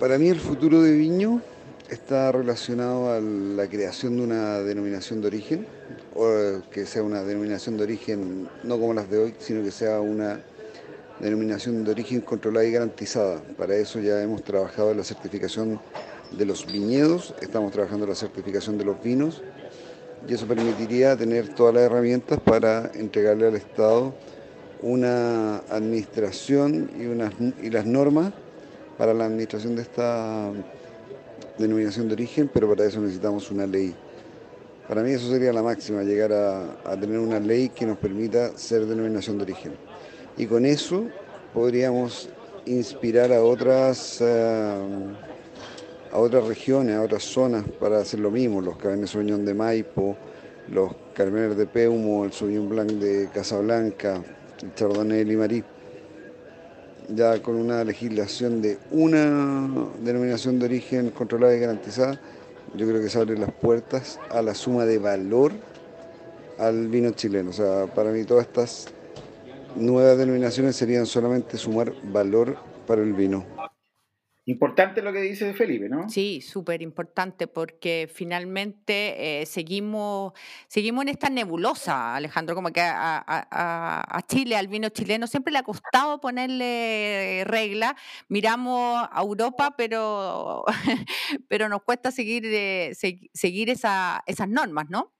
Para 0.00 0.18
mí 0.18 0.28
el 0.28 0.40
futuro 0.40 0.82
de 0.82 0.96
Viño 0.96 1.40
está 1.88 2.32
relacionado 2.32 3.12
a 3.12 3.20
la 3.20 3.68
creación 3.68 4.16
de 4.16 4.24
una 4.24 4.58
denominación 4.58 5.20
de 5.20 5.28
origen, 5.28 5.66
o 6.14 6.62
que 6.72 6.84
sea 6.84 7.04
una 7.04 7.22
denominación 7.22 7.76
de 7.76 7.84
origen 7.84 8.48
no 8.64 8.80
como 8.80 8.92
las 8.92 9.08
de 9.08 9.18
hoy, 9.18 9.34
sino 9.38 9.62
que 9.62 9.70
sea 9.70 10.00
una 10.00 10.42
denominación 11.22 11.84
de 11.84 11.92
origen 11.92 12.20
controlada 12.20 12.66
y 12.66 12.72
garantizada. 12.72 13.40
Para 13.56 13.76
eso 13.76 14.00
ya 14.00 14.20
hemos 14.20 14.42
trabajado 14.42 14.90
en 14.90 14.98
la 14.98 15.04
certificación 15.04 15.80
de 16.32 16.44
los 16.44 16.66
viñedos, 16.66 17.34
estamos 17.40 17.72
trabajando 17.72 18.04
en 18.04 18.10
la 18.10 18.16
certificación 18.16 18.76
de 18.76 18.84
los 18.84 19.00
vinos 19.02 19.42
y 20.26 20.34
eso 20.34 20.46
permitiría 20.46 21.16
tener 21.16 21.48
todas 21.54 21.74
las 21.74 21.84
herramientas 21.84 22.40
para 22.40 22.90
entregarle 22.94 23.46
al 23.46 23.54
Estado 23.54 24.14
una 24.82 25.58
administración 25.70 26.90
y, 26.98 27.70
las 27.70 27.86
normas 27.86 28.32
para 28.98 29.14
la 29.14 29.26
administración 29.26 29.76
de 29.76 29.82
esta 29.82 30.50
denominación 31.56 32.08
de 32.08 32.14
origen, 32.14 32.50
pero 32.52 32.68
para 32.68 32.84
eso 32.84 33.00
necesitamos 33.00 33.48
una 33.52 33.66
ley. 33.66 33.94
Para 34.88 35.02
mí 35.02 35.12
eso 35.12 35.30
sería 35.30 35.52
la 35.52 35.62
máxima, 35.62 36.02
llegar 36.02 36.32
a 36.32 36.96
tener 36.98 37.18
una 37.18 37.38
ley 37.38 37.68
que 37.68 37.86
nos 37.86 37.98
permita 37.98 38.56
ser 38.56 38.86
denominación 38.86 39.38
de 39.38 39.44
origen 39.44 39.91
y 40.36 40.46
con 40.46 40.66
eso 40.66 41.06
podríamos 41.52 42.28
inspirar 42.66 43.32
a 43.32 43.42
otras, 43.42 44.20
eh, 44.20 44.74
a 46.12 46.18
otras 46.18 46.46
regiones, 46.46 46.96
a 46.96 47.02
otras 47.02 47.22
zonas 47.22 47.64
para 47.80 47.98
hacer 47.98 48.20
lo 48.20 48.30
mismo, 48.30 48.60
los 48.60 48.76
Cabernet 48.76 49.08
Sauvignon 49.08 49.44
de 49.44 49.54
Maipo, 49.54 50.16
los 50.68 50.92
Carmener 51.14 51.54
de 51.54 51.66
Peumo, 51.66 52.24
el 52.24 52.32
Sauvignon 52.32 52.68
Blanc 52.68 52.90
de 52.92 53.28
Casablanca, 53.32 54.22
el 54.62 54.74
Chardonnay 54.74 55.18
de 55.18 55.24
Limarí, 55.24 55.64
ya 57.08 57.42
con 57.42 57.56
una 57.56 57.84
legislación 57.84 58.62
de 58.62 58.78
una 58.90 59.90
denominación 60.02 60.58
de 60.58 60.66
origen 60.66 61.10
controlada 61.10 61.54
y 61.54 61.60
garantizada, 61.60 62.18
yo 62.74 62.86
creo 62.88 63.02
que 63.02 63.10
se 63.10 63.18
abren 63.18 63.40
las 63.40 63.52
puertas 63.52 64.18
a 64.30 64.40
la 64.40 64.54
suma 64.54 64.86
de 64.86 64.98
valor 64.98 65.52
al 66.58 66.88
vino 66.88 67.10
chileno. 67.10 67.50
O 67.50 67.52
sea, 67.52 67.86
para 67.94 68.10
mí 68.12 68.24
todas 68.24 68.46
estas 68.46 68.86
nuevas 69.76 70.18
denominaciones 70.18 70.76
serían 70.76 71.06
solamente 71.06 71.56
sumar 71.56 71.92
valor 72.04 72.56
para 72.86 73.02
el 73.02 73.12
vino. 73.12 73.44
Importante 74.44 75.02
lo 75.02 75.12
que 75.12 75.20
dice 75.20 75.54
Felipe, 75.54 75.88
¿no? 75.88 76.08
Sí, 76.08 76.40
súper 76.40 76.82
importante 76.82 77.46
porque 77.46 78.10
finalmente 78.12 79.42
eh, 79.42 79.46
seguimos, 79.46 80.32
seguimos 80.66 81.02
en 81.02 81.10
esta 81.10 81.30
nebulosa, 81.30 82.16
Alejandro, 82.16 82.56
como 82.56 82.70
que 82.70 82.80
a, 82.82 84.24
Chile, 84.26 84.56
al 84.56 84.66
vino 84.66 84.88
chileno, 84.88 85.28
siempre 85.28 85.52
le 85.52 85.60
ha 85.60 85.62
costado 85.62 86.20
ponerle 86.20 87.44
regla. 87.46 87.94
Miramos 88.28 89.06
a 89.12 89.20
Europa, 89.22 89.74
pero, 89.76 90.64
pero 91.48 91.68
nos 91.68 91.82
cuesta 91.82 92.10
seguir, 92.10 92.44
eh, 92.46 92.94
seguir 93.32 93.70
esas 93.70 94.48
normas, 94.48 94.90
¿no? 94.90 95.12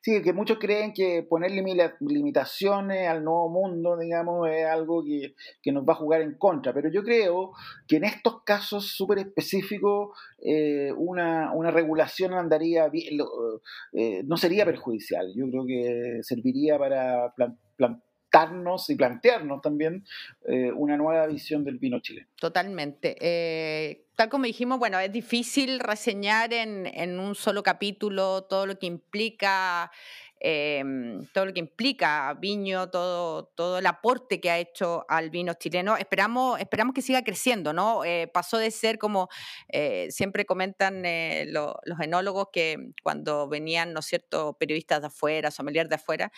Sí, 0.00 0.22
que 0.22 0.32
muchos 0.32 0.58
creen 0.58 0.92
que 0.92 1.22
poner 1.22 1.50
limitaciones 1.50 3.08
al 3.08 3.24
nuevo 3.24 3.48
mundo, 3.48 3.96
digamos, 3.98 4.48
es 4.48 4.66
algo 4.66 5.02
que, 5.04 5.34
nos 5.72 5.84
va 5.84 5.92
a 5.94 5.96
jugar 5.96 6.20
en 6.22 6.36
contra, 6.36 6.72
pero 6.72 6.90
yo 6.90 7.02
creo 7.02 7.52
que 7.88 7.96
en 7.96 8.04
estos 8.04 8.42
casos 8.44 8.88
súper 8.88 9.18
específicos 9.18 10.10
eh, 10.44 10.92
una, 10.96 11.70
regulación 11.70 12.34
andaría 12.34 12.90
eh, 13.92 14.22
no 14.24 14.36
sería 14.36 14.64
perjudicial, 14.64 15.32
yo 15.34 15.46
creo 15.50 15.64
que 15.66 16.18
serviría 16.22 16.78
para 16.78 17.32
plantear 18.32 18.88
y 18.88 18.96
plantearnos 18.96 19.60
también 19.60 20.04
eh, 20.48 20.72
una 20.72 20.96
nueva 20.96 21.26
visión 21.26 21.62
del 21.64 21.78
vino 21.78 22.00
chileno. 22.00 22.26
Totalmente. 22.36 23.16
Eh, 23.20 24.06
tal 24.16 24.30
como 24.30 24.46
dijimos, 24.46 24.78
bueno, 24.78 24.98
es 24.98 25.12
difícil 25.12 25.78
reseñar 25.78 26.52
en, 26.54 26.86
en 26.86 27.20
un 27.20 27.34
solo 27.34 27.62
capítulo 27.62 28.44
todo 28.44 28.66
lo 28.66 28.78
que 28.78 28.86
implica 28.86 29.92
Em, 30.44 31.24
todo 31.32 31.46
lo 31.46 31.52
que 31.52 31.60
implica 31.60 32.34
Viño, 32.34 32.90
todo, 32.90 33.44
todo 33.54 33.78
el 33.78 33.86
aporte 33.86 34.40
que 34.40 34.50
ha 34.50 34.58
hecho 34.58 35.04
al 35.08 35.30
vino 35.30 35.54
chileno. 35.54 35.96
Esperamos, 35.96 36.58
esperamos 36.58 36.94
que 36.94 37.00
siga 37.00 37.22
creciendo, 37.22 37.72
¿no? 37.72 38.04
Eh, 38.04 38.26
pasó 38.26 38.58
de 38.58 38.72
ser 38.72 38.98
como 38.98 39.28
eh, 39.68 40.08
siempre 40.10 40.44
comentan 40.44 41.06
eh, 41.06 41.44
los 41.46 41.76
enólogos 42.00 42.48
que 42.52 42.90
cuando 43.04 43.46
venían, 43.46 43.92
¿no 43.92 44.00
es 44.00 44.06
cierto?, 44.06 44.54
periodistas 44.58 45.02
de 45.02 45.06
afuera, 45.06 45.52
sommeliers 45.52 45.88
de 45.88 45.94
afuera, 45.94 46.32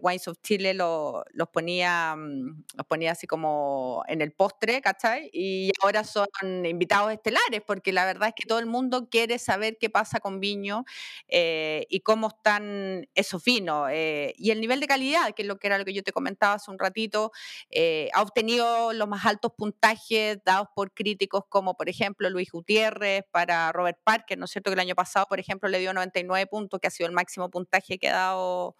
Wines 0.00 0.28
of 0.28 0.38
Chile 0.42 0.72
los 0.72 1.24
ponía, 1.52 2.16
mm, 2.16 2.64
los 2.74 2.86
ponía 2.86 3.12
así 3.12 3.26
como 3.26 4.02
en 4.08 4.22
el 4.22 4.32
postre, 4.32 4.80
¿cachai? 4.80 5.28
Y 5.34 5.72
ahora 5.82 6.04
son 6.04 6.26
invitados 6.64 7.12
estelares, 7.12 7.60
porque 7.66 7.92
la 7.92 8.06
verdad 8.06 8.28
es 8.28 8.34
que 8.34 8.46
todo 8.46 8.60
el 8.60 8.66
mundo 8.66 9.08
quiere 9.10 9.38
saber 9.38 9.76
qué 9.78 9.90
pasa 9.90 10.20
con 10.20 10.40
Viño 10.40 10.86
y 11.28 12.00
cómo 12.00 12.28
están 12.28 13.06
esos 13.26 13.44
vinos. 13.44 13.88
Eh, 13.92 14.34
y 14.36 14.50
el 14.50 14.60
nivel 14.60 14.80
de 14.80 14.86
calidad, 14.86 15.34
que 15.34 15.42
es 15.42 15.48
lo 15.48 15.58
que 15.58 15.66
era 15.66 15.78
lo 15.78 15.84
que 15.84 15.92
yo 15.92 16.02
te 16.02 16.12
comentaba 16.12 16.54
hace 16.54 16.70
un 16.70 16.78
ratito, 16.78 17.32
eh, 17.70 18.08
ha 18.14 18.22
obtenido 18.22 18.92
los 18.92 19.08
más 19.08 19.26
altos 19.26 19.52
puntajes 19.56 20.38
dados 20.44 20.68
por 20.74 20.92
críticos 20.92 21.44
como, 21.48 21.76
por 21.76 21.88
ejemplo, 21.88 22.28
Luis 22.30 22.50
Gutiérrez 22.50 23.24
para 23.30 23.72
Robert 23.72 23.98
Parker, 24.04 24.38
¿no 24.38 24.46
es 24.46 24.50
cierto? 24.50 24.70
Que 24.70 24.74
el 24.74 24.80
año 24.80 24.94
pasado, 24.94 25.26
por 25.26 25.40
ejemplo, 25.40 25.68
le 25.68 25.78
dio 25.78 25.92
99 25.92 26.46
puntos, 26.46 26.80
que 26.80 26.86
ha 26.86 26.90
sido 26.90 27.08
el 27.08 27.14
máximo 27.14 27.50
puntaje 27.50 27.98
que 27.98 28.08
ha 28.08 28.14
dado, 28.14 28.76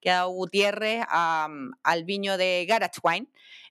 que 0.00 0.10
ha 0.10 0.14
dado 0.16 0.30
Gutiérrez 0.30 1.04
al 1.10 2.04
viño 2.04 2.36
de 2.36 2.66
Garage 2.68 3.00
Wine. 3.02 3.28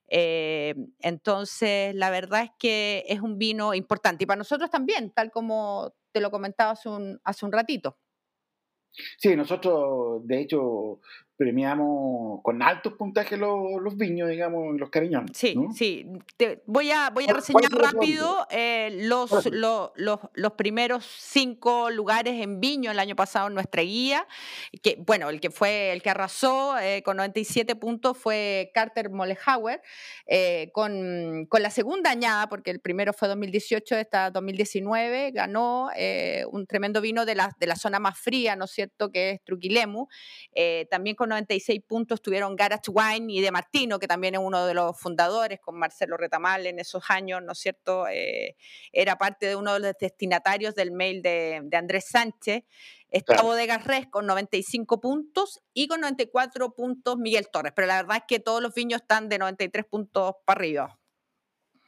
Eh, 0.08 0.74
entonces, 1.00 1.94
la 1.94 2.10
verdad 2.10 2.42
es 2.42 2.50
que 2.58 3.04
es 3.08 3.20
un 3.20 3.38
vino 3.38 3.74
importante 3.74 4.24
y 4.24 4.26
para 4.26 4.38
nosotros 4.38 4.68
también, 4.68 5.12
tal 5.12 5.30
como 5.30 5.94
te 6.12 6.20
lo 6.20 6.30
comentaba 6.30 6.72
hace 6.72 6.88
un, 6.88 7.20
hace 7.24 7.46
un 7.46 7.52
ratito. 7.52 7.96
Sí, 9.18 9.36
nosotros 9.36 10.26
de 10.26 10.40
hecho 10.42 11.00
premiamos 11.40 12.42
con 12.42 12.60
altos 12.60 12.92
puntajes 12.98 13.38
los, 13.38 13.80
los 13.80 13.96
viños, 13.96 14.28
digamos, 14.28 14.78
los 14.78 14.90
cariñones. 14.90 15.30
Sí, 15.34 15.54
sí. 15.74 16.06
voy 16.66 16.90
a, 16.90 17.08
voy 17.08 17.24
a 17.30 17.32
reseñar 17.32 17.72
rápido 17.72 18.46
eh, 18.50 18.90
los, 19.04 19.46
los, 19.50 19.90
los, 19.96 20.52
primeros 20.52 21.06
cinco 21.18 21.88
lugares 21.88 22.42
en 22.42 22.60
viño 22.60 22.90
el 22.90 22.98
año 22.98 23.16
pasado 23.16 23.48
en 23.48 23.54
nuestra 23.54 23.80
guía. 23.80 24.28
Que, 24.82 24.96
bueno, 25.06 25.30
el 25.30 25.40
que 25.40 25.48
fue 25.48 25.92
el 25.92 26.02
que 26.02 26.10
arrasó 26.10 26.78
eh, 26.78 27.02
con 27.02 27.16
97 27.16 27.74
puntos 27.74 28.18
fue 28.18 28.70
Carter 28.74 29.08
Mollehauer, 29.08 29.80
eh, 30.26 30.68
con, 30.74 31.46
con, 31.48 31.62
la 31.62 31.70
segunda 31.70 32.10
añada, 32.10 32.50
porque 32.50 32.70
el 32.70 32.80
primero 32.80 33.14
fue 33.14 33.28
2018, 33.28 33.96
esta 33.96 34.30
2019, 34.30 35.30
ganó 35.30 35.88
un 36.50 36.66
tremendo 36.66 37.00
vino 37.00 37.24
de 37.24 37.34
la, 37.34 37.56
de 37.58 37.66
la 37.66 37.76
zona 37.76 37.98
más 37.98 38.18
fría, 38.18 38.56
¿no 38.56 38.66
es 38.66 38.72
cierto?, 38.72 39.10
que 39.10 39.30
es 39.30 39.42
Truquilemu. 39.42 40.06
también 40.90 41.16
con 41.16 41.29
96 41.30 41.80
puntos 41.86 42.20
tuvieron 42.20 42.54
Garage 42.54 42.90
Wine 42.90 43.32
y 43.32 43.40
De 43.40 43.50
Martino, 43.50 43.98
que 43.98 44.06
también 44.06 44.34
es 44.34 44.40
uno 44.42 44.66
de 44.66 44.74
los 44.74 44.98
fundadores, 44.98 45.60
con 45.60 45.78
Marcelo 45.78 46.16
Retamal 46.18 46.66
en 46.66 46.78
esos 46.78 47.04
años, 47.08 47.42
¿no 47.42 47.52
es 47.52 47.58
cierto? 47.58 48.06
Eh, 48.08 48.56
era 48.92 49.16
parte 49.16 49.46
de 49.46 49.56
uno 49.56 49.72
de 49.72 49.80
los 49.80 49.94
destinatarios 49.98 50.74
del 50.74 50.92
mail 50.92 51.22
de, 51.22 51.66
Andrés 51.72 52.06
Sánchez. 52.10 52.64
Está 53.08 53.42
Bodega 53.42 53.78
Res 53.78 54.06
con 54.06 54.26
95 54.26 55.00
puntos 55.00 55.62
y 55.72 55.88
con 55.88 56.00
94 56.00 56.74
puntos 56.74 57.16
Miguel 57.16 57.48
Torres. 57.50 57.72
Pero 57.74 57.88
la 57.88 58.02
verdad 58.02 58.18
es 58.18 58.24
que 58.28 58.38
todos 58.38 58.62
los 58.62 58.74
viños 58.74 59.00
están 59.00 59.28
de 59.28 59.38
93 59.38 59.84
puntos 59.86 60.34
para 60.44 60.58
arriba. 60.58 61.00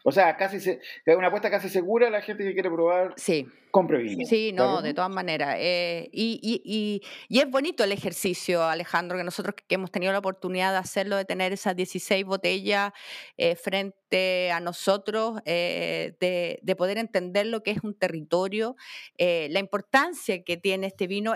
O 0.05 0.13
sea, 0.13 0.37
casi 0.37 0.61
se, 0.61 0.81
una 1.07 1.29
apuesta 1.29 1.51
casi 1.51 1.69
segura 1.69 2.11
la 2.11 2.21
gente 2.21 2.45
que 2.45 2.53
quiere 2.53 2.71
probar. 2.71 3.15
Sí. 3.17 3.47
Compre 3.71 4.03
vino. 4.03 4.27
Sí, 4.27 4.53
no, 4.53 4.83
de 4.83 4.93
todas 4.93 5.11
maneras. 5.11 5.57
Eh, 5.59 6.11
y, 6.13 6.39
y, 6.43 7.01
y, 7.31 7.39
es 7.39 7.51
bonito 7.51 7.83
el 7.85 7.93
ejercicio, 7.93 8.63
Alejandro, 8.65 9.17
que 9.17 9.25
nosotros 9.25 9.55
que 9.67 9.75
hemos 9.77 9.91
tenido 9.91 10.13
la 10.13 10.19
oportunidad 10.19 10.73
de 10.73 10.77
hacerlo, 10.77 11.17
de 11.17 11.25
tener 11.25 11.55
esas 11.55 11.75
16 11.75 12.23
botellas 12.27 12.93
eh, 13.39 13.57
frente 13.57 14.51
a 14.53 14.61
nosotros, 14.61 15.41
eh, 15.47 16.15
de, 16.21 16.59
de, 16.61 16.77
poder 16.77 16.99
entender 16.99 17.47
lo 17.47 17.63
que 17.63 17.71
es 17.71 17.79
un 17.83 17.95
territorio, 17.95 18.77
la 19.19 19.59
importancia 19.59 20.45
que 20.45 20.59
tiene 20.59 20.89
este 20.89 21.07
vino. 21.07 21.33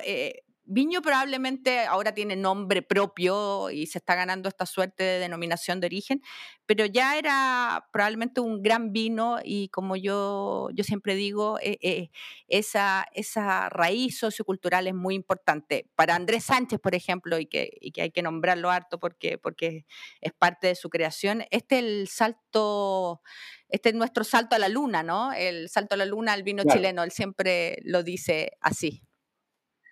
Viño 0.68 1.00
probablemente 1.00 1.80
ahora 1.86 2.12
tiene 2.12 2.34
nombre 2.34 2.82
propio 2.82 3.70
y 3.70 3.86
se 3.86 3.98
está 3.98 4.14
ganando 4.14 4.48
esta 4.48 4.66
suerte 4.66 5.04
de 5.04 5.18
denominación 5.20 5.80
de 5.80 5.86
origen, 5.86 6.22
pero 6.66 6.84
ya 6.86 7.16
era 7.16 7.88
probablemente 7.92 8.40
un 8.40 8.62
gran 8.62 8.92
vino 8.92 9.38
y 9.44 9.68
como 9.68 9.94
yo, 9.94 10.68
yo 10.74 10.82
siempre 10.82 11.14
digo, 11.14 11.58
eh, 11.60 11.78
eh, 11.82 12.10
esa, 12.48 13.06
esa 13.14 13.68
raíz 13.68 14.18
sociocultural 14.18 14.88
es 14.88 14.94
muy 14.94 15.14
importante. 15.14 15.88
Para 15.94 16.16
Andrés 16.16 16.44
Sánchez, 16.44 16.80
por 16.80 16.94
ejemplo, 16.94 17.38
y 17.38 17.46
que, 17.46 17.70
y 17.80 17.92
que 17.92 18.02
hay 18.02 18.10
que 18.10 18.22
nombrarlo 18.22 18.70
harto 18.70 18.98
porque, 18.98 19.38
porque 19.38 19.86
es 20.20 20.32
parte 20.32 20.66
de 20.66 20.74
su 20.74 20.90
creación, 20.90 21.44
este 21.50 21.78
es 21.78 21.84
el 21.84 22.08
salto 22.08 23.22
este 23.68 23.88
es 23.90 23.94
nuestro 23.94 24.24
salto 24.24 24.54
a 24.54 24.58
la 24.58 24.68
luna, 24.68 25.02
¿no? 25.02 25.32
El 25.32 25.68
salto 25.68 25.94
a 25.94 25.98
la 25.98 26.06
luna 26.06 26.32
al 26.32 26.42
vino 26.42 26.62
chileno, 26.64 27.02
él 27.02 27.10
siempre 27.10 27.78
lo 27.82 28.02
dice 28.02 28.52
así. 28.60 29.05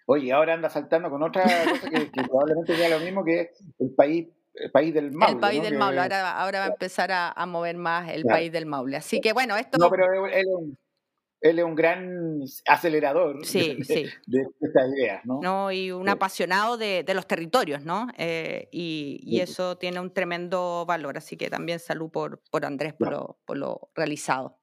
Oye, 0.06 0.32
ahora 0.32 0.54
anda 0.54 0.68
saltando 0.68 1.08
con 1.08 1.22
otra 1.22 1.42
cosa 1.42 1.88
que, 1.88 2.22
probablemente 2.22 2.76
sea 2.76 2.98
lo 2.98 3.04
mismo 3.04 3.24
que 3.24 3.52
el 3.78 3.94
país 3.94 4.28
el 4.54 4.70
país 4.70 4.94
del 4.94 5.10
Maule. 5.10 5.34
El 5.34 5.40
país 5.40 5.62
del 5.62 5.76
Maule, 5.76 5.98
ahora, 5.98 6.38
ahora 6.38 6.58
va 6.60 6.64
a 6.66 6.68
empezar 6.68 7.10
a, 7.10 7.46
mover 7.46 7.76
más 7.76 8.08
el 8.10 8.22
país 8.22 8.52
del 8.52 8.66
Maule. 8.66 8.96
Así 8.96 9.20
que 9.20 9.32
bueno, 9.32 9.56
esto... 9.56 9.78
No, 9.78 9.90
pero 9.90 10.26
él, 10.26 10.76
él 11.40 11.58
es 11.58 11.64
un 11.64 11.74
gran 11.74 12.40
acelerador 12.68 13.44
sí, 13.44 13.74
de, 13.74 13.84
sí. 13.84 14.06
de, 14.26 14.46
estas 14.60 14.92
ideas, 14.96 15.24
¿no? 15.24 15.40
No, 15.42 15.72
y 15.72 15.90
un 15.90 16.08
apasionado 16.08 16.76
de, 16.76 17.02
de, 17.02 17.14
los 17.14 17.26
territorios, 17.26 17.84
¿no? 17.84 18.06
Eh, 18.16 18.68
y, 18.70 19.18
y, 19.24 19.40
eso 19.40 19.76
tiene 19.76 19.98
un 19.98 20.12
tremendo 20.12 20.84
valor, 20.86 21.18
así 21.18 21.36
que 21.36 21.50
también 21.50 21.80
salud 21.80 22.10
por, 22.10 22.40
por 22.52 22.64
Andrés 22.64 22.94
por, 22.94 23.10
lo, 23.10 23.38
por 23.44 23.56
lo 23.56 23.90
realizado. 23.96 24.56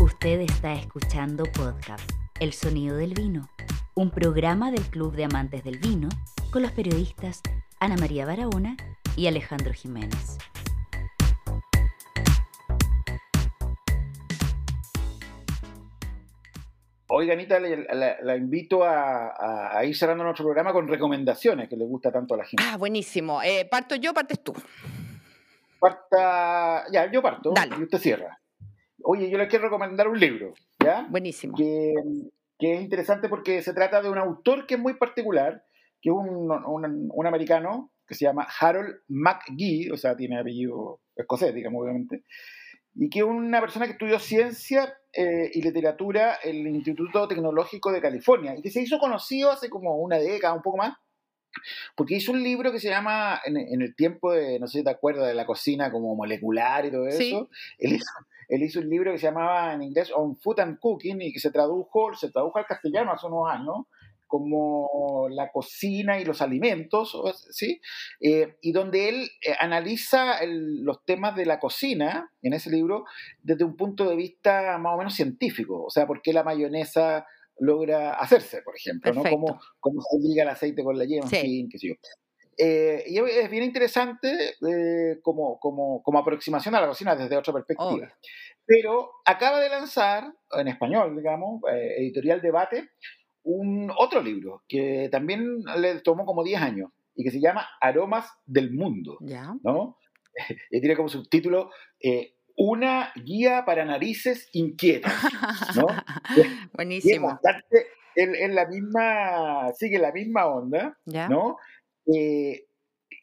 Usted 0.00 0.40
está 0.40 0.72
escuchando 0.72 1.44
podcast 1.52 2.10
el 2.40 2.52
sonido 2.52 2.96
del 2.96 3.14
vino, 3.14 3.48
un 3.94 4.10
programa 4.10 4.70
del 4.70 4.82
Club 4.82 5.14
de 5.14 5.24
Amantes 5.24 5.64
del 5.64 5.78
Vino 5.78 6.08
con 6.52 6.62
los 6.62 6.70
periodistas 6.70 7.42
Ana 7.80 7.96
María 7.96 8.26
Barahona 8.26 8.76
y 9.16 9.26
Alejandro 9.26 9.72
Jiménez. 9.72 10.38
Oiga, 17.08 17.32
Anita, 17.32 17.58
la, 17.58 18.36
invito 18.36 18.84
a, 18.84 19.82
ir 19.84 19.96
cerrando 19.96 20.22
nuestro 20.22 20.44
programa 20.44 20.72
con 20.72 20.86
recomendaciones 20.86 21.68
que 21.68 21.76
le 21.76 21.86
gusta 21.86 22.12
tanto 22.12 22.34
a 22.34 22.36
la 22.36 22.44
gente. 22.44 22.62
Ah, 22.64 22.76
buenísimo. 22.76 23.42
Eh, 23.42 23.66
¿Parto 23.68 23.96
yo 23.96 24.14
partes 24.14 24.44
tú? 24.44 24.54
Parta. 25.80 26.84
Ya, 26.92 27.10
yo 27.10 27.20
parto 27.20 27.52
y 27.78 27.82
usted 27.82 27.98
cierra. 27.98 28.38
Oye, 29.02 29.28
yo 29.30 29.38
le 29.38 29.48
quiero 29.48 29.64
recomendar 29.64 30.06
un 30.06 30.20
libro. 30.20 30.54
Buenísimo. 31.08 31.56
Que, 31.56 31.94
es 32.60 32.80
interesante 32.80 33.28
porque 33.28 33.62
se 33.62 33.72
trata 33.72 34.02
de 34.02 34.10
un 34.10 34.18
autor 34.18 34.66
que 34.66 34.74
es 34.74 34.80
muy 34.80 34.94
particular, 34.94 35.64
que 36.00 36.10
es 36.10 36.16
un, 36.16 37.26
americano 37.26 37.92
que 38.06 38.14
se 38.14 38.24
llama 38.24 38.48
Harold 38.60 39.02
McGee, 39.08 39.90
o 39.92 39.96
sea, 39.96 40.16
tiene 40.16 40.40
apellido 40.40 41.00
escocés, 41.14 41.54
digamos, 41.54 41.82
obviamente, 41.82 42.24
y 42.94 43.10
que 43.10 43.20
es 43.20 43.24
una 43.24 43.60
persona 43.60 43.86
que 43.86 43.92
estudió 43.92 44.18
ciencia 44.18 44.94
eh, 45.12 45.50
y 45.52 45.62
literatura 45.62 46.38
en 46.42 46.66
el 46.66 46.74
Instituto 46.74 47.28
Tecnológico 47.28 47.92
de 47.92 48.00
California, 48.00 48.56
y 48.56 48.62
que 48.62 48.70
se 48.70 48.80
hizo 48.80 48.98
conocido 48.98 49.50
hace 49.50 49.68
como 49.68 49.96
una 49.96 50.16
década, 50.16 50.54
un 50.54 50.62
poco 50.62 50.78
más, 50.78 50.94
porque 51.94 52.16
hizo 52.16 52.32
un 52.32 52.42
libro 52.42 52.72
que 52.72 52.80
se 52.80 52.88
llama, 52.88 53.40
en, 53.44 53.56
el 53.56 53.94
tiempo 53.94 54.32
de, 54.32 54.58
no 54.58 54.66
sé 54.66 54.78
si 54.78 54.84
te 54.84 54.90
acuerdas, 54.90 55.28
de 55.28 55.34
la 55.34 55.46
cocina 55.46 55.92
como 55.92 56.14
molecular 56.16 56.86
y 56.86 56.90
todo 56.90 57.06
eso, 57.06 57.50
él 57.78 58.00
él 58.48 58.62
hizo 58.62 58.80
un 58.80 58.88
libro 58.88 59.12
que 59.12 59.18
se 59.18 59.26
llamaba 59.26 59.74
en 59.74 59.82
inglés 59.82 60.10
On 60.14 60.36
Food 60.36 60.60
and 60.60 60.78
Cooking 60.78 61.20
y 61.20 61.32
que 61.32 61.40
se 61.40 61.50
tradujo, 61.50 62.14
se 62.14 62.30
tradujo 62.30 62.58
al 62.58 62.66
castellano 62.66 63.12
hace 63.12 63.26
unos 63.26 63.48
años 63.50 63.86
como 64.26 65.26
la 65.30 65.50
cocina 65.50 66.20
y 66.20 66.24
los 66.24 66.42
alimentos, 66.42 67.16
¿sí? 67.50 67.80
Eh, 68.20 68.56
y 68.60 68.72
donde 68.72 69.08
él 69.08 69.30
eh, 69.40 69.54
analiza 69.58 70.36
los 70.44 71.02
temas 71.04 71.34
de 71.34 71.46
la 71.46 71.58
cocina 71.58 72.30
en 72.42 72.52
ese 72.52 72.70
libro 72.70 73.04
desde 73.42 73.64
un 73.64 73.74
punto 73.74 74.08
de 74.08 74.16
vista 74.16 74.76
más 74.78 74.94
o 74.94 74.98
menos 74.98 75.14
científico, 75.14 75.82
o 75.82 75.90
sea, 75.90 76.06
por 76.06 76.20
qué 76.20 76.34
la 76.34 76.44
mayonesa 76.44 77.26
logra 77.58 78.14
hacerse, 78.14 78.60
por 78.62 78.76
ejemplo, 78.76 79.12
¿no? 79.14 79.22
Cómo, 79.22 79.60
cómo 79.80 80.00
se 80.02 80.18
liga 80.20 80.42
el 80.42 80.50
aceite 80.50 80.84
con 80.84 80.96
la 80.96 81.06
yema, 81.06 81.24
en 81.24 81.30
fin, 81.30 81.68
qué 81.70 81.78
sé 81.78 81.88
yo. 81.88 81.94
Eh, 82.60 83.04
y 83.06 83.18
es 83.18 83.48
bien 83.48 83.62
interesante 83.62 84.56
eh, 84.68 85.20
como, 85.22 85.60
como, 85.60 86.02
como, 86.02 86.18
aproximación 86.18 86.74
a 86.74 86.80
la 86.80 86.88
cocina 86.88 87.14
desde 87.14 87.36
otra 87.36 87.52
perspectiva. 87.52 88.12
Pero 88.66 89.12
acaba 89.24 89.60
de 89.60 89.68
lanzar, 89.68 90.34
en 90.50 90.66
español, 90.66 91.16
digamos, 91.16 91.62
eh, 91.72 91.94
Editorial 91.98 92.42
Debate, 92.42 92.90
un 93.44 93.92
otro 93.96 94.20
libro 94.20 94.64
que 94.68 95.08
también 95.10 95.62
le 95.76 96.00
tomó 96.00 96.26
como 96.26 96.42
10 96.42 96.60
años 96.60 96.90
y 97.14 97.22
que 97.22 97.30
se 97.30 97.40
llama 97.40 97.64
Aromas 97.80 98.28
del 98.44 98.72
Mundo. 98.72 99.18
¿no? 99.62 99.96
y 100.70 100.80
tiene 100.80 100.96
como 100.96 101.08
subtítulo 101.08 101.70
Una 102.56 103.12
guía 103.24 103.64
para 103.64 103.84
narices 103.84 104.48
inquietas. 104.52 105.14
¿no? 105.76 105.86
Buenísimo. 106.74 107.38
en, 108.16 108.54
la 108.56 108.66
misma, 108.66 109.72
sigue 109.74 110.00
la 110.00 110.10
misma 110.10 110.46
onda, 110.46 110.98
¿no? 111.06 111.56
Eh, 112.14 112.64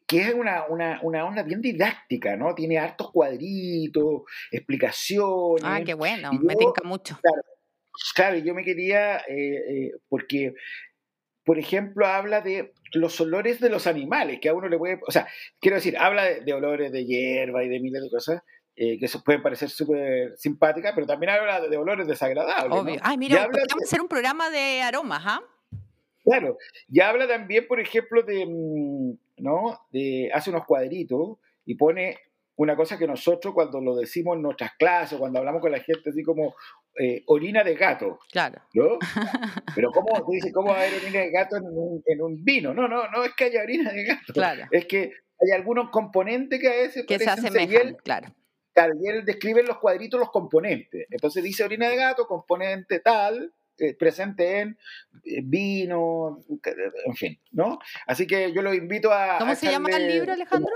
que 0.08 0.22
es 0.22 0.34
una, 0.36 0.66
una, 0.68 1.00
una, 1.02 1.26
onda 1.26 1.42
bien 1.42 1.62
didáctica, 1.62 2.36
¿no? 2.36 2.54
Tiene 2.54 2.78
hartos 2.78 3.12
cuadritos, 3.12 4.22
explicaciones. 4.52 5.64
Ah, 5.64 5.82
qué 5.84 5.96
bueno, 5.96 6.32
me 6.34 6.56
tinca 6.56 6.84
mucho. 6.84 7.20
Claro, 8.14 8.38
yo 8.38 8.54
me 8.54 8.64
quería, 8.64 9.18
eh, 9.18 9.24
eh, 9.30 9.92
porque, 10.08 10.54
por 11.44 11.58
ejemplo, 11.58 12.06
habla 12.06 12.42
de 12.42 12.74
los 12.94 13.20
olores 13.20 13.60
de 13.60 13.70
los 13.70 13.88
animales, 13.88 14.40
que 14.40 14.50
a 14.50 14.54
uno 14.54 14.68
le 14.68 14.78
puede, 14.78 15.00
o 15.08 15.12
sea, 15.12 15.28
quiero 15.60 15.78
decir, 15.78 15.98
habla 15.98 16.26
de, 16.26 16.54
olores 16.54 16.92
de 16.92 17.06
hierba 17.06 17.64
y 17.64 17.70
de 17.70 17.80
miles 17.80 18.04
de 18.04 18.10
cosas, 18.12 18.44
que 18.76 19.00
eso 19.02 19.24
pueden 19.24 19.42
parecer 19.42 19.70
súper 19.70 20.38
simpáticas, 20.38 20.92
pero 20.94 21.08
también 21.08 21.32
habla 21.32 21.62
de, 21.62 21.78
olores 21.78 22.06
desagradables. 22.06 22.78
Obvio. 22.78 23.00
Ay, 23.02 23.18
mira, 23.18 23.48
podríamos 23.48 23.84
hacer 23.84 24.02
un 24.02 24.08
programa 24.08 24.52
de 24.52 24.82
aromas, 24.84 25.24
¿ah? 25.26 25.42
Claro, 26.26 26.58
y 26.90 27.00
habla 27.00 27.28
también, 27.28 27.68
por 27.68 27.80
ejemplo, 27.80 28.24
de, 28.24 28.46
mm, 28.46 29.44
¿no? 29.44 29.80
De, 29.92 30.32
hace 30.34 30.50
unos 30.50 30.66
cuadritos 30.66 31.38
y 31.66 31.76
pone 31.76 32.18
una 32.58 32.76
cosa 32.76 32.98
que 32.98 33.08
nosotros 33.08 33.54
cuando 33.54 33.82
lo 33.82 33.96
decimos 33.96 34.36
en 34.36 34.42
nuestras 34.42 34.74
clases, 34.76 35.20
cuando 35.20 35.40
hablamos 35.40 35.62
con 35.62 35.72
la 35.72 35.80
gente, 35.80 36.10
así 36.10 36.24
como 36.24 36.56
eh, 36.98 37.24
orina 37.28 37.64
de 37.64 37.76
gato. 37.76 38.20
Claro. 38.32 38.62
¿No? 38.74 38.98
Pero 39.76 39.92
¿cómo, 39.92 40.26
dice, 40.32 40.52
¿cómo 40.52 40.70
va 40.70 40.78
a 40.78 40.82
haber 40.82 41.02
orina 41.02 41.20
de 41.20 41.32
gato 41.32 41.58
en 41.58 41.64
un, 41.66 42.04
en 42.06 42.22
un, 42.22 42.44
vino? 42.44 42.74
No, 42.74 42.88
no, 42.88 43.10
no 43.10 43.24
es 43.24 43.34
que 43.36 43.46
haya 43.46 43.62
orina 43.62 43.92
de 43.92 44.06
gato. 44.06 44.34
Claro. 44.34 44.66
Es 44.72 44.86
que 44.86 45.12
hay 45.40 45.52
algunos 45.54 45.90
componentes 45.90 46.60
que 46.60 46.68
a 46.68 46.76
veces 46.76 47.06
que 47.06 47.20
se 47.20 47.30
asemejan, 47.30 47.96
claro. 48.04 48.30
Y 49.02 49.08
él 49.08 49.24
describe 49.24 49.62
en 49.62 49.68
los 49.68 49.78
cuadritos 49.78 50.20
los 50.20 50.32
componentes. 50.32 51.08
Entonces 51.10 51.44
dice 51.44 51.64
orina 51.64 51.88
de 51.90 51.96
gato, 51.96 52.28
componente 52.28 53.00
tal, 53.00 53.54
presente 53.98 54.60
en 54.60 54.78
eh, 55.24 55.42
vino, 55.44 56.44
en 57.06 57.16
fin, 57.16 57.40
¿no? 57.52 57.80
Así 58.08 58.28
que 58.28 58.54
yo 58.54 58.62
los 58.62 58.76
invito 58.76 59.12
a... 59.12 59.38
¿Cómo 59.40 59.56
se 59.56 59.72
llama 59.72 59.90
el 59.90 60.08
libro, 60.08 60.34
Alejandro? 60.34 60.74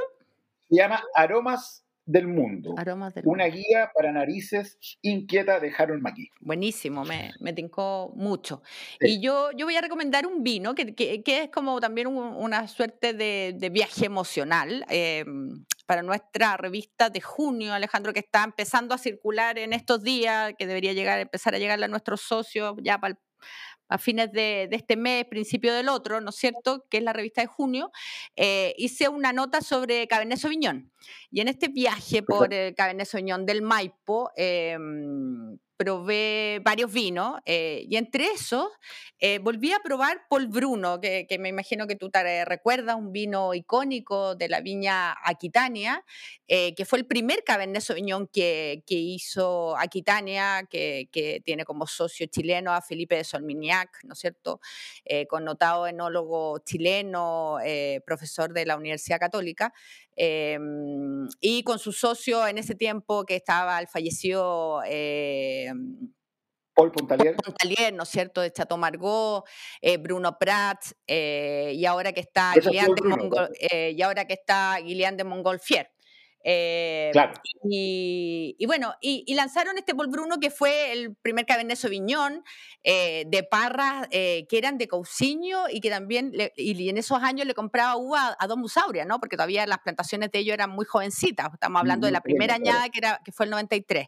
Se 0.69 0.75
llama 0.75 1.03
Aromas 1.15 1.83
del 2.09 2.27
Mundo. 2.27 2.73
una 3.23 3.45
guía 3.45 3.91
para 3.93 4.11
narices 4.11 4.79
inquieta 5.03 5.59
de 5.59 5.71
Harold 5.77 6.01
McGee. 6.01 6.31
Buenísimo, 6.39 7.05
me, 7.05 7.31
me 7.39 7.53
tincó 7.53 8.11
mucho. 8.15 8.63
Y 8.99 9.21
yo, 9.21 9.51
yo 9.51 9.67
voy 9.67 9.75
a 9.75 9.81
recomendar 9.81 10.25
un 10.25 10.41
vino 10.41 10.73
que, 10.73 10.95
que, 10.95 11.23
es 11.25 11.49
como 11.51 11.79
también 11.79 12.07
una 12.07 12.67
suerte 12.67 13.13
de, 13.13 13.53
de 13.55 13.69
viaje 13.69 14.05
emocional. 14.05 14.85
Em, 14.89 15.65
para 15.89 16.03
nuestra 16.03 16.55
revista 16.55 17.09
de 17.09 17.19
junio, 17.19 17.73
Alejandro, 17.73 18.13
que 18.13 18.19
está 18.19 18.43
empezando 18.43 18.93
a 18.93 18.99
circular 18.99 19.57
en 19.57 19.73
estos 19.73 20.03
días, 20.03 20.53
que 20.55 20.67
debería 20.67 20.93
llegar, 20.93 21.19
empezar 21.19 21.55
a 21.55 21.57
llegar 21.57 21.83
a 21.83 21.87
nuestros 21.87 22.21
socios 22.21 22.75
ya 22.83 22.99
para 22.99 23.13
el 23.13 23.19
a 23.87 23.97
fines 23.97 24.31
de, 24.31 24.69
este 24.71 24.95
mes, 24.95 25.25
principio 25.25 25.73
del 25.73 25.89
otro, 25.89 26.21
¿no 26.21 26.29
es 26.29 26.35
cierto?, 26.35 26.85
que 26.91 26.97
es 26.97 27.03
la 27.03 27.11
revista 27.11 27.41
de 27.41 27.47
junio, 27.47 27.91
eh, 28.35 28.75
hice 28.77 29.09
una 29.09 29.33
nota 29.33 29.61
sobre 29.61 30.07
Cabernet 30.07 30.37
Sauvignon. 30.37 30.91
Y 31.31 31.41
en 31.41 31.47
este 31.47 31.69
viaje 31.69 32.21
por 32.21 32.53
el 32.53 32.75
Cabernet 32.75 33.07
Sauvignon 33.07 33.47
del 33.47 33.63
Maipo, 33.63 34.29
em, 34.35 35.57
probé 35.79 36.59
varios 36.61 36.91
vinos 36.91 37.39
eh, 37.45 37.85
y 37.87 37.95
entre 37.95 38.25
esos 38.25 38.67
eh, 39.17 39.39
volví 39.39 39.71
a 39.71 39.79
probar 39.79 40.23
Paul 40.29 40.47
Bruno, 40.47 40.99
que, 40.99 41.25
me 41.39 41.47
imagino 41.47 41.87
que 41.87 41.95
tú 41.95 42.09
te 42.09 42.43
recuerdas, 42.43 42.97
un 42.97 43.13
vino 43.13 43.53
icónico 43.53 44.35
de 44.35 44.49
la 44.49 44.59
viña 44.59 45.15
Aquitania, 45.23 46.03
eh, 46.49 46.75
que 46.75 46.83
fue 46.83 46.99
el 46.99 47.05
primer 47.05 47.45
Cabernet 47.45 47.81
Sauvignon 47.81 48.27
que, 48.27 48.83
que 48.85 48.95
hizo 48.95 49.77
Aquitania, 49.77 50.67
que, 50.69 51.07
que, 51.13 51.41
tiene 51.45 51.63
como 51.63 51.87
socio 51.87 52.27
chileno 52.27 52.73
a 52.73 52.81
Felipe 52.81 53.15
de 53.15 53.23
Solmignac, 53.23 54.03
¿no 54.03 54.13
es 54.13 54.19
cierto? 54.19 54.59
connotado 55.29 55.87
enólogo 55.87 56.59
chileno, 56.59 57.57
profesor 58.05 58.53
de 58.53 58.65
la 58.65 58.75
Universidad 58.75 59.19
Católica. 59.19 59.73
Em, 60.21 61.29
y 61.39 61.63
con 61.63 61.79
su 61.79 61.93
socio 61.93 62.45
en 62.45 62.57
ese 62.57 62.75
tiempo 62.75 63.23
que 63.23 63.37
estaba, 63.37 63.79
falleció 63.87 64.81
eh, 64.85 65.71
Paul 66.73 66.91
Pontalier. 66.91 67.37
Pontalier, 67.37 67.93
¿no 67.93 68.03
es 68.03 68.09
cierto?, 68.09 68.41
de 68.41 68.51
Chateau 68.51 69.45
eh, 69.81 69.95
Bruno 69.95 70.37
Prats, 70.37 70.93
eh, 71.07 71.71
y 71.73 71.85
ahora 71.85 72.11
que 72.11 72.19
está 72.19 72.53
Guillain 72.53 72.93
de, 72.95 73.01
Mongol, 73.01 73.49
y 73.71 74.01
ahora 74.01 74.25
que 74.25 74.33
está 74.33 74.77
Guillain 74.83 75.15
de 75.15 75.23
Montgolfier. 75.23 75.89
Eh, 76.43 77.09
claro. 77.11 77.33
y, 77.63 78.55
bueno, 78.65 78.93
y, 79.01 79.33
lanzaron 79.33 79.77
este 79.77 79.93
Paul 79.93 80.07
Bruno 80.07 80.39
que 80.39 80.49
fue 80.49 80.93
el 80.93 81.15
primer 81.15 81.45
Cabernet 81.45 81.77
Sauvignon 81.77 82.43
eh, 82.83 83.25
de 83.27 83.43
parras 83.43 84.07
eh, 84.11 84.47
que 84.47 84.57
eran 84.57 84.77
de 84.77 84.87
Cousiño 84.87 85.69
y 85.69 85.81
que 85.81 85.89
también, 85.89 86.31
y 86.55 86.89
en 86.89 86.97
esos 86.97 87.21
años 87.21 87.45
le 87.45 87.53
compraba 87.53 87.97
uva 87.97 88.37
a 88.39 88.47
Don 88.47 88.61
Musauria, 88.61 89.03
¿no? 89.03 89.19
Porque 89.19 89.35
todavía 89.35 89.67
las 89.67 89.79
plantaciones 89.79 90.31
de 90.31 90.39
ellos 90.39 90.53
eran 90.53 90.69
muy 90.69 90.85
jovencitas. 90.85 91.53
Estamos 91.53 91.81
hablando 91.81 92.07
de 92.07 92.11
la 92.11 92.21
primera 92.21 92.55
añada 92.55 92.87
que, 92.89 92.99
era, 92.99 93.19
que 93.23 93.33
fue 93.33 93.45
el 93.45 93.51
93. 93.51 94.07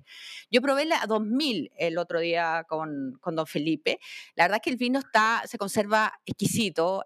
Yo 0.49 0.61
probé 0.61 0.85
la 0.85 1.05
2000 1.07 1.71
el 1.77 1.97
otro 1.97 2.21
día 2.21 2.65
con, 2.67 3.17
con 3.19 3.35
Don 3.35 3.45
Felipe. 3.45 3.99
La 4.35 4.45
verdad 4.45 4.57
es 4.57 4.61
que 4.63 4.69
el 4.69 4.77
vino 4.77 4.99
está, 4.99 5.43
se 5.45 5.57
conserva 5.57 6.13
exquisito, 6.25 7.03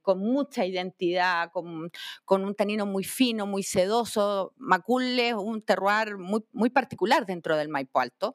con 0.00 0.20
mucha 0.20 0.64
identidad, 0.64 1.50
con, 1.50 1.90
con 2.24 2.44
un 2.44 2.54
tanino 2.54 2.86
muy 2.86 3.04
fino, 3.04 3.46
muy 3.46 3.62
sedoso 3.62 4.53
Macul 4.56 5.18
es 5.18 5.34
un 5.34 5.62
terroir 5.62 6.16
muy, 6.18 6.44
muy 6.52 6.70
particular 6.70 7.26
dentro 7.26 7.56
del 7.56 7.68
Maipo 7.68 8.00
Alto. 8.00 8.34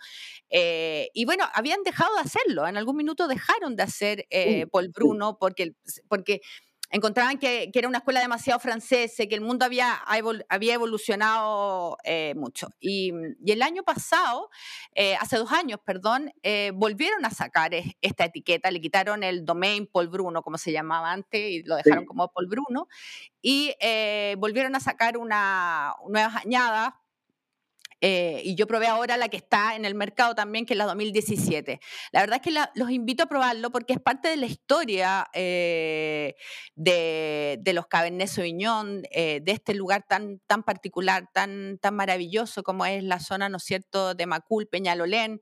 Eh, 0.50 1.10
y 1.14 1.26
bueno, 1.26 1.46
habían 1.54 1.84
dejado 1.84 2.14
de 2.16 2.22
hacerlo, 2.22 2.68
en 2.68 2.78
algún 2.78 2.98
minuto 2.98 3.28
dejaron 3.28 3.76
de 3.76 3.84
hacer 3.84 4.26
eh, 4.30 4.68
Paul 4.68 4.90
Bruno 4.90 5.38
porque, 5.40 5.74
porque 6.08 6.42
encontraban 6.90 7.38
que, 7.38 7.72
era 7.74 7.88
una 7.88 8.00
escuela 8.00 8.20
demasiado 8.20 8.60
francesa, 8.60 9.26
que 9.28 9.36
el 9.36 9.42
mundo 9.42 9.66
había, 9.66 9.94
había 10.50 10.74
evolucionado 10.74 11.98
eh, 12.04 12.34
mucho. 12.36 12.70
Y, 12.80 13.12
el 13.46 13.62
año 13.62 13.84
pasado, 13.84 14.50
eh, 14.96 15.16
hace 15.16 15.38
dos 15.38 15.52
años, 15.52 15.80
perdón, 15.84 16.32
eh, 16.44 16.72
volvieron 16.74 17.26
a 17.26 17.30
sacar 17.30 17.72
esta 18.02 18.26
etiqueta, 18.26 18.72
le 18.72 18.82
quitaron 18.82 19.24
el 19.24 19.46
domain 19.46 19.88
Paul 19.88 20.08
Bruno, 20.08 20.42
como 20.42 20.58
se 20.58 20.72
llamaba 20.72 21.12
antes, 21.12 21.40
y 21.40 21.64
lo 21.64 21.76
dejaron 21.76 22.06
como 22.06 22.32
Paul 22.32 22.48
Bruno, 22.48 22.88
y 23.42 23.74
volvieron 24.38 24.76
a 24.76 24.80
sacar 24.80 25.18
una, 25.18 25.96
nuevas 26.08 26.36
añadas 26.46 26.94
eh, 28.02 28.42
y 28.46 28.56
yo 28.56 28.66
probé 28.68 28.88
ahora 28.88 29.18
la 29.18 29.28
que 29.28 29.38
está 29.38 29.76
en 29.76 29.84
el 29.84 29.96
mercado 29.96 30.36
también, 30.36 30.66
que 30.66 30.74
es 30.74 30.78
la 30.78 30.86
2017. 30.86 31.80
La 32.12 32.22
verdad 32.22 32.38
es 32.38 32.42
que 32.42 32.60
los 32.76 32.92
invito 32.92 33.24
a 33.24 33.26
probarlo 33.26 33.72
porque 33.72 33.94
es 33.94 34.00
parte 34.00 34.30
de 34.30 34.38
la 34.38 34.46
historia 34.46 35.28
eh, 35.34 36.36
de, 36.76 37.58
de, 37.60 37.74
los 37.74 37.88
Cabernet 37.88 38.28
Sauvignon, 38.28 39.04
eh, 39.12 39.42
de 39.44 39.52
este 39.52 39.74
lugar 39.74 40.06
tan, 40.08 40.40
tan 40.48 40.64
particular, 40.64 41.30
tan, 41.34 41.78
tan 41.80 41.96
maravilloso 41.96 42.64
como 42.64 42.86
es 42.86 43.04
la 43.04 43.20
zona, 43.20 43.50
¿no 43.50 43.58
es 43.58 43.64
cierto?, 43.64 44.14
de 44.14 44.26
Macul, 44.26 44.68
Peñalolén, 44.68 45.42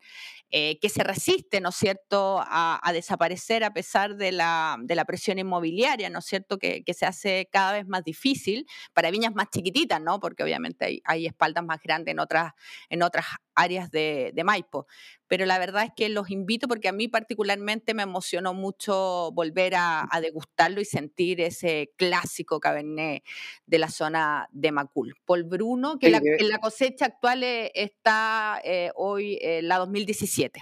que 0.49 0.89
se 0.89 1.03
resiste, 1.03 1.59
¿no 1.59 1.69
es 1.69 1.75
cierto?, 1.75 2.41
a, 2.41 2.79
desaparecer 2.93 3.63
a 3.63 3.73
pesar 3.73 4.15
de 4.15 4.31
la, 4.31 4.77
de 4.81 4.95
la, 4.95 5.05
presión 5.05 5.37
inmobiliaria, 5.39 6.09
¿no 6.09 6.19
es 6.19 6.25
cierto?, 6.25 6.57
que, 6.57 6.83
que, 6.83 6.93
se 6.93 7.05
hace 7.05 7.49
cada 7.51 7.73
vez 7.73 7.85
más 7.85 8.03
difícil 8.03 8.65
para 8.93 9.11
viñas 9.11 9.35
más 9.35 9.49
chiquititas, 9.49 10.01
¿no?, 10.01 10.19
porque 10.19 10.43
obviamente 10.43 10.85
hay, 10.85 11.01
hay 11.03 11.25
espaldas 11.27 11.65
más 11.65 11.81
grandes 11.81 12.13
en 12.13 12.19
otras 12.19 12.46
en 12.89 13.03
otras 13.03 13.25
áreas 13.55 13.91
de, 13.91 14.33
Maipo. 14.45 14.87
Pero 15.27 15.45
la 15.45 15.59
verdad 15.59 15.83
es 15.83 15.91
que 15.95 16.09
los 16.09 16.29
invito 16.29 16.67
porque 16.67 16.87
a 16.87 16.91
mí 16.91 17.07
particularmente 17.07 17.93
me 17.93 18.03
emocionó 18.03 18.53
mucho 18.53 19.31
volver 19.33 19.73
a, 19.75 20.07
degustarlo 20.21 20.81
y 20.81 20.85
sentir 20.85 21.41
ese 21.41 21.91
clásico 21.97 22.59
cabernet 22.59 23.23
de 23.65 23.79
la 23.79 23.89
zona 23.89 24.47
de 24.51 24.71
Macul. 24.71 25.15
Paul 25.25 25.43
Bruno, 25.43 25.99
que 25.99 26.09
la, 26.09 26.21
en 26.23 26.49
la 26.49 26.59
cosecha 26.59 27.05
actual 27.05 27.43
eh, 27.43 27.71
está 27.73 28.61
eh, 28.63 28.91
hoy 28.95 29.37
en 29.41 29.49
eh, 29.49 29.61
la 29.61 29.77
2017. 29.77 30.61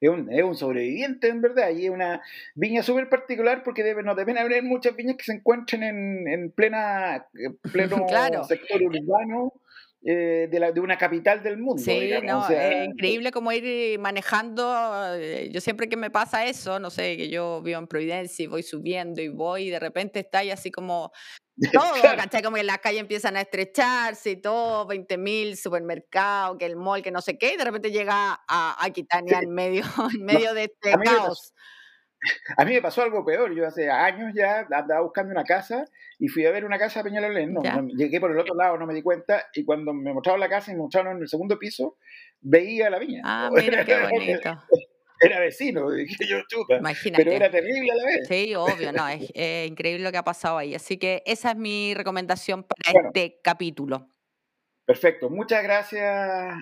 Es 0.00 0.10
un, 0.10 0.30
es 0.30 0.42
un, 0.42 0.54
sobreviviente, 0.54 1.28
en 1.28 1.40
verdad, 1.40 1.70
y 1.70 1.86
es 1.86 1.90
una 1.90 2.20
viña 2.54 2.82
súper 2.82 3.08
particular 3.08 3.62
porque 3.64 3.82
debe, 3.82 4.02
no 4.02 4.14
deben 4.14 4.36
haber 4.36 4.62
muchas 4.62 4.94
viñas 4.94 5.16
que 5.16 5.24
se 5.24 5.32
encuentren 5.32 5.82
en, 5.82 6.28
en 6.28 6.50
plena, 6.50 7.26
pleno 7.72 8.44
sector 8.44 8.82
urbano 8.82 9.54
eh, 10.08 10.46
de, 10.48 10.60
la, 10.60 10.70
de, 10.70 10.80
una 10.80 10.96
capital 10.96 11.42
del 11.42 11.58
mundo. 11.58 11.82
Sí, 11.82 12.10
no, 12.22 12.48
es 12.48 12.86
increíble 12.86 13.32
como 13.32 13.50
ir 13.50 13.98
manejando. 13.98 14.72
Eh, 15.16 15.50
yo 15.52 15.60
siempre 15.60 15.88
que 15.88 15.96
me 15.96 16.12
pasa 16.12 16.46
eso, 16.46 16.78
no 16.78 16.90
sé, 16.90 17.16
que 17.16 17.28
yo 17.28 17.60
vivo 17.60 17.80
en 17.80 17.88
Providencia 17.88 18.44
y 18.44 18.46
voy 18.46 18.62
subiendo 18.62 19.20
y 19.20 19.26
voy 19.26 19.64
y 19.64 19.70
de 19.70 19.80
repente 19.80 20.20
está 20.20 20.38
ahí 20.38 20.50
así 20.50 20.70
como 20.70 21.10
todo, 21.72 22.02
¿cachai? 22.02 22.40
Como 22.40 22.54
que 22.54 22.62
las 22.62 22.78
calles 22.78 23.00
empiezan 23.00 23.36
a 23.36 23.40
estrecharse 23.40 24.30
y 24.30 24.36
todo, 24.36 24.86
20.000 24.86 25.56
supermercados, 25.56 26.56
que 26.56 26.66
el 26.66 26.76
mall, 26.76 27.02
que 27.02 27.10
no 27.10 27.20
sé 27.20 27.36
qué, 27.36 27.54
y 27.54 27.56
de 27.56 27.64
repente 27.64 27.90
llega 27.90 28.44
a 28.46 28.76
Aquitania 28.84 29.40
en 29.40 29.50
medio, 29.50 29.82
en 30.14 30.24
medio 30.24 30.54
de 30.54 30.64
este 30.64 30.92
caos. 31.02 31.52
A 32.56 32.64
mí 32.64 32.74
me 32.74 32.82
pasó 32.82 33.02
algo 33.02 33.24
peor. 33.24 33.54
Yo 33.54 33.66
hace 33.66 33.90
años 33.90 34.32
ya 34.34 34.66
andaba 34.70 35.00
buscando 35.00 35.32
una 35.32 35.44
casa 35.44 35.84
y 36.18 36.28
fui 36.28 36.44
a 36.46 36.50
ver 36.50 36.64
una 36.64 36.78
casa 36.78 37.00
a 37.00 37.02
Peñalolén. 37.04 37.52
No, 37.52 37.62
llegué 37.88 38.20
por 38.20 38.30
el 38.30 38.38
otro 38.38 38.54
lado, 38.54 38.76
no 38.78 38.86
me 38.86 38.94
di 38.94 39.02
cuenta. 39.02 39.46
Y 39.54 39.64
cuando 39.64 39.92
me 39.92 40.12
mostraron 40.12 40.40
la 40.40 40.48
casa 40.48 40.70
y 40.70 40.74
me 40.74 40.82
mostraron 40.82 41.16
en 41.16 41.22
el 41.22 41.28
segundo 41.28 41.58
piso, 41.58 41.98
veía 42.40 42.90
la 42.90 42.98
viña. 42.98 43.22
Ah, 43.24 43.50
mira 43.54 43.84
qué 43.84 43.98
bonito. 44.10 44.62
Era 45.18 45.40
vecino, 45.40 45.90
dije 45.90 46.26
yo, 46.28 46.36
chuta. 46.46 46.76
Imagínate. 46.76 47.24
Pero 47.24 47.34
era 47.34 47.50
terrible 47.50 47.90
a 47.90 47.94
la 47.94 48.04
vez. 48.04 48.28
Sí, 48.28 48.54
obvio, 48.54 48.92
no, 48.92 49.08
es 49.08 49.66
increíble 49.66 50.04
lo 50.04 50.12
que 50.12 50.18
ha 50.18 50.24
pasado 50.24 50.58
ahí. 50.58 50.74
Así 50.74 50.98
que 50.98 51.22
esa 51.24 51.52
es 51.52 51.56
mi 51.56 51.94
recomendación 51.94 52.64
para 52.64 53.08
este 53.08 53.40
capítulo. 53.42 54.10
Perfecto, 54.86 55.30
muchas 55.30 55.64
gracias 55.64 56.04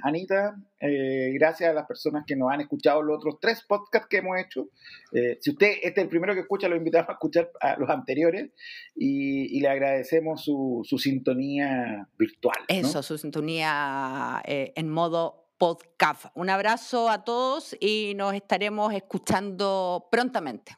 Anita, 0.03 0.57
eh, 0.81 1.31
gracias 1.35 1.69
a 1.69 1.75
las 1.75 1.87
personas 1.87 2.25
que 2.27 2.35
nos 2.35 2.51
han 2.51 2.63
escuchado 2.63 3.03
los 3.03 3.19
otros 3.19 3.37
tres 3.39 3.63
podcasts 3.69 4.09
que 4.09 4.17
hemos 4.17 4.39
hecho. 4.41 4.71
Eh, 5.13 5.37
si 5.43 5.51
usted 5.51 5.73
este 5.83 6.01
es 6.01 6.05
el 6.05 6.09
primero 6.09 6.33
que 6.33 6.41
escucha, 6.41 6.67
lo 6.67 6.75
invitamos 6.75 7.11
a 7.11 7.13
escuchar 7.13 7.51
a 7.61 7.77
los 7.77 7.91
anteriores 7.91 8.51
y, 8.97 9.61
le 9.61 9.69
agradecemos 9.69 10.43
su, 10.43 10.87
sintonía 10.99 12.09
virtual. 12.19 12.57
Eso, 12.69 13.03
su 13.03 13.19
sintonía 13.19 14.43
eh, 14.47 14.73
en 14.75 14.89
modo 14.89 15.51
podcast. 15.59 16.27
Un 16.35 16.49
abrazo 16.49 17.11
a 17.11 17.25
todos 17.25 17.77
y 17.79 18.15
nos 18.17 18.33
estaremos 18.33 18.95
escuchando 18.95 20.09
prontamente. 20.11 20.73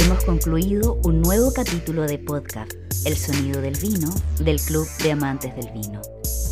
Hemos 0.00 0.24
concluido 0.24 0.98
un 1.04 1.20
nuevo 1.20 1.52
capítulo 1.52 2.06
de 2.06 2.18
podcast, 2.18 2.72
El 3.04 3.18
sonido 3.18 3.60
del 3.60 3.76
vino, 3.76 4.08
del 4.38 4.58
Club 4.58 4.88
de 5.02 5.12
Amantes 5.12 5.54
del 5.54 5.70
Vino. 5.72 6.00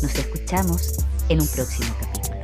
Nos 0.03 0.13
escuchamos 0.13 0.99
en 1.29 1.41
un 1.41 1.47
próximo 1.47 1.91
capítulo. 1.99 2.38